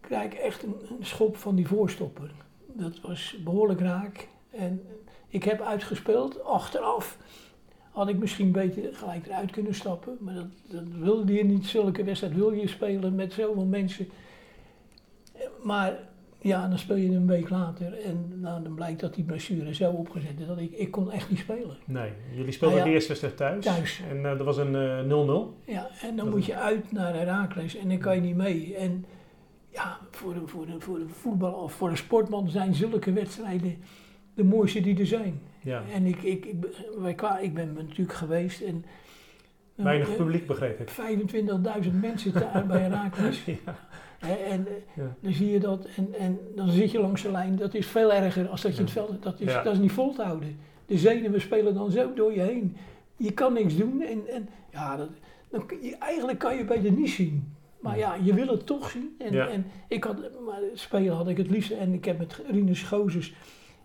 Krijg 0.00 0.32
ik 0.32 0.38
echt 0.38 0.62
een, 0.62 0.74
een 0.98 1.06
schop 1.06 1.36
van 1.36 1.54
die 1.54 1.66
voorstopper. 1.66 2.30
Dat 2.66 3.00
was 3.00 3.36
behoorlijk 3.44 3.80
raak. 3.80 4.28
En 4.50 4.82
ik 5.28 5.44
heb 5.44 5.60
uitgespeeld. 5.60 6.44
Achteraf 6.44 7.18
had 7.90 8.08
ik 8.08 8.18
misschien 8.18 8.52
beter 8.52 8.94
gelijk 8.94 9.26
eruit 9.26 9.50
kunnen 9.50 9.74
stappen. 9.74 10.16
Maar 10.20 10.34
dat, 10.34 10.50
dat 10.66 10.84
wilde 10.98 11.32
je 11.32 11.44
niet. 11.44 11.66
Zulke 11.66 12.04
wedstrijd 12.04 12.34
wil 12.34 12.52
je 12.52 12.68
spelen 12.68 13.14
met 13.14 13.32
zoveel 13.32 13.64
mensen. 13.64 14.08
Maar 15.62 15.98
Ja, 16.42 16.68
dan 16.68 16.78
speel 16.78 16.96
je 16.96 17.10
een 17.10 17.26
week 17.26 17.50
later 17.50 17.98
en 18.04 18.32
nou, 18.40 18.62
dan 18.62 18.74
blijkt 18.74 19.00
dat 19.00 19.14
die 19.14 19.24
blessure 19.24 19.74
zo 19.74 19.90
opgezet 19.90 20.40
is 20.40 20.46
dat 20.46 20.58
ik, 20.58 20.72
ik 20.72 20.90
kon 20.90 21.10
echt 21.12 21.30
niet 21.30 21.38
spelen. 21.38 21.76
Nee, 21.84 22.10
jullie 22.32 22.52
speelden 22.52 22.78
Nou 22.78 22.78
ja, 22.78 22.84
de 22.84 22.90
eerste 22.90 23.08
wedstrijd 23.08 23.36
thuis. 23.36 23.64
thuis. 23.64 24.02
En 24.10 24.16
eh, 24.16 24.36
dat 24.36 24.46
was 24.46 24.56
een 24.56 24.74
eh, 24.74 25.04
0-0. 25.04 25.70
Ja, 25.72 25.88
en 26.02 26.16
dan 26.16 26.16
Dat 26.16 26.34
moet 26.34 26.44
je 26.44 26.56
uit 26.56 26.92
naar 26.92 27.14
Herakles 27.14 27.76
en 27.76 27.88
dan 27.88 27.98
kan 27.98 28.14
je 28.14 28.20
niet 28.20 28.36
mee. 28.36 28.76
En 28.76 29.04
ja, 29.68 29.98
voor 30.10 30.34
een, 30.34 30.48
voor 30.48 30.66
een, 30.66 30.80
voor 30.80 30.96
een 30.96 31.10
voetballer 31.10 31.58
of 31.58 31.72
voor 31.72 31.88
een 31.90 31.96
sportman 31.96 32.48
zijn 32.48 32.74
zulke 32.74 33.12
wedstrijden 33.12 33.76
de 34.34 34.44
mooiste 34.44 34.80
die 34.80 34.98
er 34.98 35.06
zijn. 35.06 35.40
Ja. 35.62 35.82
En 35.92 36.06
ik, 36.06 36.22
ik, 36.22 36.44
ik, 36.44 36.60
ben- 36.60 36.70
wij 36.98 37.42
ik 37.42 37.54
ben 37.54 37.72
natuurlijk 37.74 38.12
geweest 38.18 38.60
en... 38.60 38.84
Weinig 39.82 40.16
publiek, 40.16 40.46
begreep 40.46 40.80
ik. 40.80 40.90
25.000 41.84 42.00
mensen 42.00 42.32
daar 42.32 42.66
bij 42.66 42.80
Herakles. 42.88 43.44
Ja. 43.44 43.56
En 44.20 44.66
eh, 44.66 44.72
Ja. 44.96 45.16
dan 45.20 45.32
zie 45.32 45.50
je 45.50 45.60
dat 45.60 45.86
en, 45.96 46.14
en 46.18 46.38
dan 46.56 46.68
zit 46.70 46.90
je 46.90 47.00
langs 47.00 47.22
de 47.22 47.30
lijn. 47.30 47.56
Dat 47.56 47.74
is 47.74 47.86
veel 47.86 48.12
erger 48.12 48.48
als 48.48 48.60
dat 48.62 48.70
je 48.72 48.76
Ja. 48.78 48.82
het 48.84 48.92
veld... 48.92 49.22
Dat 49.22 49.40
is, 49.40 49.52
dat 49.52 49.66
is 49.72 49.78
niet 49.78 49.92
vol 49.92 50.12
te 50.14 50.22
houden. 50.22 50.58
De 50.86 50.98
zenuwen 50.98 51.40
spelen 51.40 51.74
dan 51.74 51.90
zo 51.90 52.14
door 52.14 52.32
je 52.32 52.40
heen. 52.40 52.76
Je 53.16 53.32
kan 53.32 53.52
niks 53.52 53.76
doen 53.76 54.00
en, 54.02 54.22
en 54.28 54.48
ja, 54.72 54.96
dat, 54.96 55.08
dan, 55.50 55.70
eigenlijk 55.98 56.38
kan 56.38 56.56
je 56.56 56.64
beter 56.64 56.92
niet 56.92 57.10
zien. 57.10 57.54
Maar 57.80 57.98
ja, 57.98 58.14
je 58.22 58.34
wil 58.34 58.46
het 58.46 58.66
toch 58.66 58.90
zien. 58.90 59.14
En, 59.18 59.32
Ja. 59.32 59.48
en 59.48 59.66
ik 59.88 60.04
had, 60.04 60.16
maar 60.44 60.60
spelen 60.74 61.14
had 61.14 61.28
ik 61.28 61.36
het 61.36 61.50
liefst. 61.50 61.70
En 61.70 61.92
ik 61.92 62.04
heb 62.04 62.18
met 62.18 62.42
Rinus 62.50 62.82
Gozes, 62.82 63.34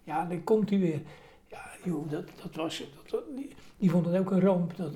ja, 0.04 0.26
dan 0.26 0.44
komt 0.44 0.70
hij 0.70 0.80
weer. 0.80 1.00
Ja, 1.48 1.62
joh, 1.84 2.10
dat, 2.10 2.24
dat 2.44 2.56
was, 2.56 2.84
dat, 3.12 3.24
die, 3.36 3.50
die 3.78 3.90
vond 3.90 4.06
het 4.06 4.18
ook 4.18 4.32
een 4.32 4.42
ramp. 4.42 4.76
Dat, 4.78 4.94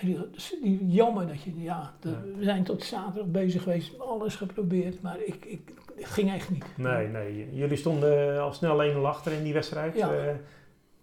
die, 0.00 0.18
die, 0.62 0.86
jammer 0.86 1.26
dat 1.26 1.42
je, 1.42 1.62
ja, 1.62 1.94
we 2.36 2.44
zijn 2.44 2.64
tot 2.64 2.84
zaterdag 2.84 3.26
bezig 3.30 3.62
geweest, 3.62 3.98
alles 3.98 4.36
geprobeerd, 4.36 5.02
maar 5.02 5.16
ik, 5.24 5.44
ik, 5.44 5.60
het 5.96 6.06
ging 6.06 6.32
echt 6.32 6.50
niet. 6.50 6.64
Nee, 6.76 7.08
nee. 7.08 7.48
Jullie 7.52 7.76
stonden 7.76 8.40
al 8.40 8.52
snel 8.52 8.92
1-0 8.94 8.96
achter 8.96 9.32
in 9.32 9.42
die 9.42 9.52
wedstrijd. 9.52 9.96
Ja. 9.96 10.12
Eh, 10.14 10.34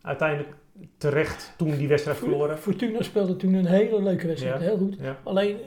uiteindelijk 0.01 0.55
terecht 0.97 1.53
toen 1.57 1.77
die 1.77 1.87
wedstrijd 1.87 2.17
verloren. 2.17 2.57
Fortuna 2.57 3.01
speelde 3.01 3.35
toen 3.35 3.53
een 3.53 3.65
hele 3.65 4.03
leuke 4.03 4.27
wedstrijd, 4.27 4.59
Ja. 4.59 4.65
heel 4.65 4.77
goed. 4.77 4.97
Ja. 5.01 5.17
Alleen, 5.23 5.57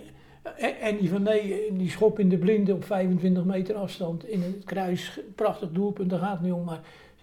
eh, 0.42 0.82
en 0.82 0.96
die 0.96 1.10
van 1.10 1.22
nee, 1.22 1.72
die 1.72 1.90
schop 1.90 2.18
in 2.18 2.28
de 2.28 2.38
blinde 2.38 2.74
op 2.74 2.84
25 2.84 3.44
meter 3.44 3.74
afstand 3.74 4.28
in 4.28 4.42
het 4.42 4.64
kruis, 4.64 5.20
prachtig 5.34 5.68
doelpunt, 5.72 6.10
daar 6.10 6.18
gaat 6.18 6.32
het 6.32 6.42
niet 6.42 6.52
om, 6.52 6.64
maar 6.64 6.80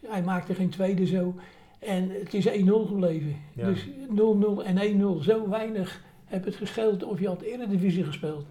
hij 0.07 0.21
maakte 0.21 0.53
geen 0.53 0.69
tweede 0.69 1.05
zo. 1.05 1.33
En 1.85 2.09
het 2.09 2.33
is 2.33 2.47
1-0 2.47 2.51
gebleven. 2.87 3.35
Ja. 3.55 3.65
Dus 3.67 3.87
0-0 3.87 4.63
en 4.65 5.19
1-0, 5.19 5.23
zo 5.23 5.49
weinig 5.49 6.03
heb 6.25 6.45
het 6.45 6.55
gescheeld 6.55 7.03
of 7.03 7.19
je 7.19 7.27
had 7.27 7.41
Eredivisie 7.41 8.03
gespeeld. 8.03 8.45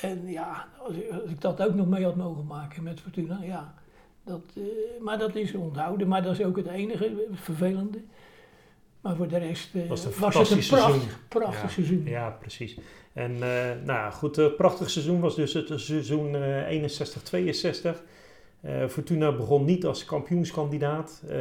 En 0.00 0.22
ja, 0.26 0.68
als 0.86 0.94
ik, 0.94 1.10
als 1.10 1.30
ik 1.30 1.40
dat 1.40 1.62
ook 1.62 1.74
nog 1.74 1.88
mee 1.88 2.04
had 2.04 2.16
mogen 2.16 2.46
maken 2.46 2.82
met 2.82 3.00
Fortuna, 3.00 3.38
ja. 3.42 3.74
Dat, 4.24 4.42
eh, 4.56 4.62
maar 5.00 5.18
dat 5.18 5.36
is 5.36 5.54
onthouden, 5.54 6.08
maar 6.08 6.22
dat 6.22 6.32
is 6.38 6.44
ook 6.44 6.56
het 6.56 6.66
enige 6.66 7.26
vervelende. 7.32 7.98
Maar 9.00 9.16
voor 9.16 9.28
de 9.28 9.38
rest 9.38 9.74
eh, 9.74 9.88
Was 9.88 10.04
het 10.04 10.14
een 10.14 10.20
was 10.20 10.34
het 10.34 10.42
een 10.48 10.52
fantastisch 10.62 10.68
prachtig, 10.68 10.94
seizoen. 10.94 11.18
prachtig 11.28 11.62
Ja. 11.62 11.68
seizoen. 11.68 12.02
Ja, 12.04 12.30
precies. 12.40 12.78
En 13.12 13.30
eh, 13.32 13.40
nou 13.84 13.98
ja, 13.98 14.10
goed, 14.10 14.56
prachtig 14.56 14.90
seizoen 14.90 15.20
was 15.20 15.34
dus 15.36 15.52
het 15.52 15.70
seizoen 15.74 16.34
eh 16.34 16.70
61-62. 16.70 18.02
Eh, 18.60 18.86
Fortuna 18.88 19.32
begon 19.36 19.64
niet 19.64 19.84
als 19.86 20.04
kampioenskandidaat. 20.04 21.22
Eh, 21.28 21.36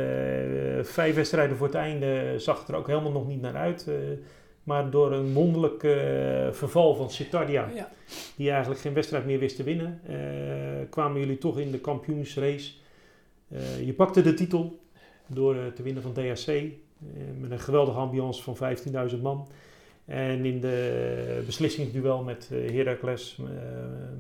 vijf 0.84 1.16
wedstrijden 1.16 1.58
voor 1.58 1.68
het 1.68 1.76
einde 1.76 2.34
zag 2.38 2.60
het 2.60 2.68
er 2.68 2.76
ook 2.76 2.88
helemaal 2.88 3.12
nog 3.12 3.28
niet 3.28 3.42
naar 3.42 3.56
uit. 3.56 3.88
eh, 3.88 3.96
maar 4.64 4.90
door 4.90 5.12
een 5.12 5.34
wonderlijk 5.34 5.84
eh, 5.84 5.92
verval 6.52 6.96
van 6.96 7.10
Citardia, 7.12 7.70
Ja. 7.76 7.90
die 8.36 8.50
eigenlijk 8.50 8.82
geen 8.82 8.94
wedstrijd 8.94 9.26
meer 9.26 9.40
wist 9.40 9.56
te 9.56 9.64
winnen, 9.64 10.02
kwamen 10.90 11.20
jullie 11.20 11.38
toch 11.38 11.60
in 11.60 11.72
de 11.72 11.80
kampioensrace. 11.80 12.72
Je 13.86 13.94
pakte 13.94 14.22
de 14.22 14.34
titel 14.34 14.80
door 15.28 15.56
te 15.76 15.84
winnen 15.84 16.04
van 16.04 16.14
DHC. 16.14 16.64
met 17.40 17.52
een 17.52 17.60
geweldige 17.60 17.98
ambiance 17.98 18.44
van 18.44 18.56
15.000 19.12 19.22
man. 19.22 19.48
En 20.10 20.46
in 20.46 20.60
de 20.60 21.44
beslissingsduel 21.46 22.24
met 22.24 22.50
eh, 22.52 22.72
Heracles 22.76 23.38
eh, 23.40 23.46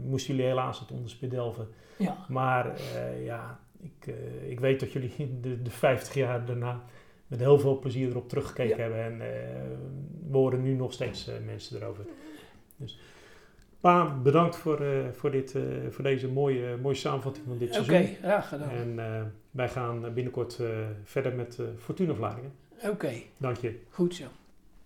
moesten 0.03 0.33
jullie 0.35 0.49
helaas 0.49 0.79
het 0.79 0.91
onderspit 0.91 1.31
delven. 1.31 1.67
Ja. 1.97 2.17
Maar 2.27 2.75
eh, 2.75 3.25
ja, 3.25 3.59
ik, 3.81 4.13
ik 4.47 4.59
weet 4.59 4.79
dat 4.79 4.91
jullie 4.91 5.13
de, 5.41 5.61
de 5.61 5.69
50 5.69 6.13
jaar 6.13 6.45
daarna 6.45 6.83
met 7.27 7.39
heel 7.39 7.59
veel 7.59 7.79
plezier 7.79 8.09
erop 8.09 8.29
teruggekeken 8.29 8.77
Ja. 8.77 8.81
hebben. 8.83 9.03
En 9.03 9.17
we 10.29 10.37
horen 10.37 10.61
nu 10.63 10.73
nog 10.73 10.93
steeds 10.93 11.29
mensen 11.45 11.81
erover. 11.81 12.05
Dus, 12.75 12.99
Pa, 13.79 14.15
bedankt 14.23 14.55
voor, 14.55 14.85
voor, 15.13 15.31
dit, 15.31 15.55
voor 15.89 16.03
deze 16.03 16.27
mooie, 16.27 16.77
mooie 16.81 16.95
samenvatting 16.95 17.45
van 17.47 17.57
dit 17.57 17.75
Oké, 17.77 17.83
seizoen. 17.83 18.15
graag 18.15 18.47
gedaan. 18.49 18.69
En 18.69 19.33
wij 19.51 19.69
gaan 19.69 20.13
binnenkort 20.13 20.59
verder 21.03 21.33
met 21.35 21.59
Fortuna 21.77 22.13
Vlaardingen. 22.13 22.51
Oké, 22.83 23.11
Dank 23.37 23.57
je. 23.57 23.79
goed 23.89 24.15
zo. 24.15 24.25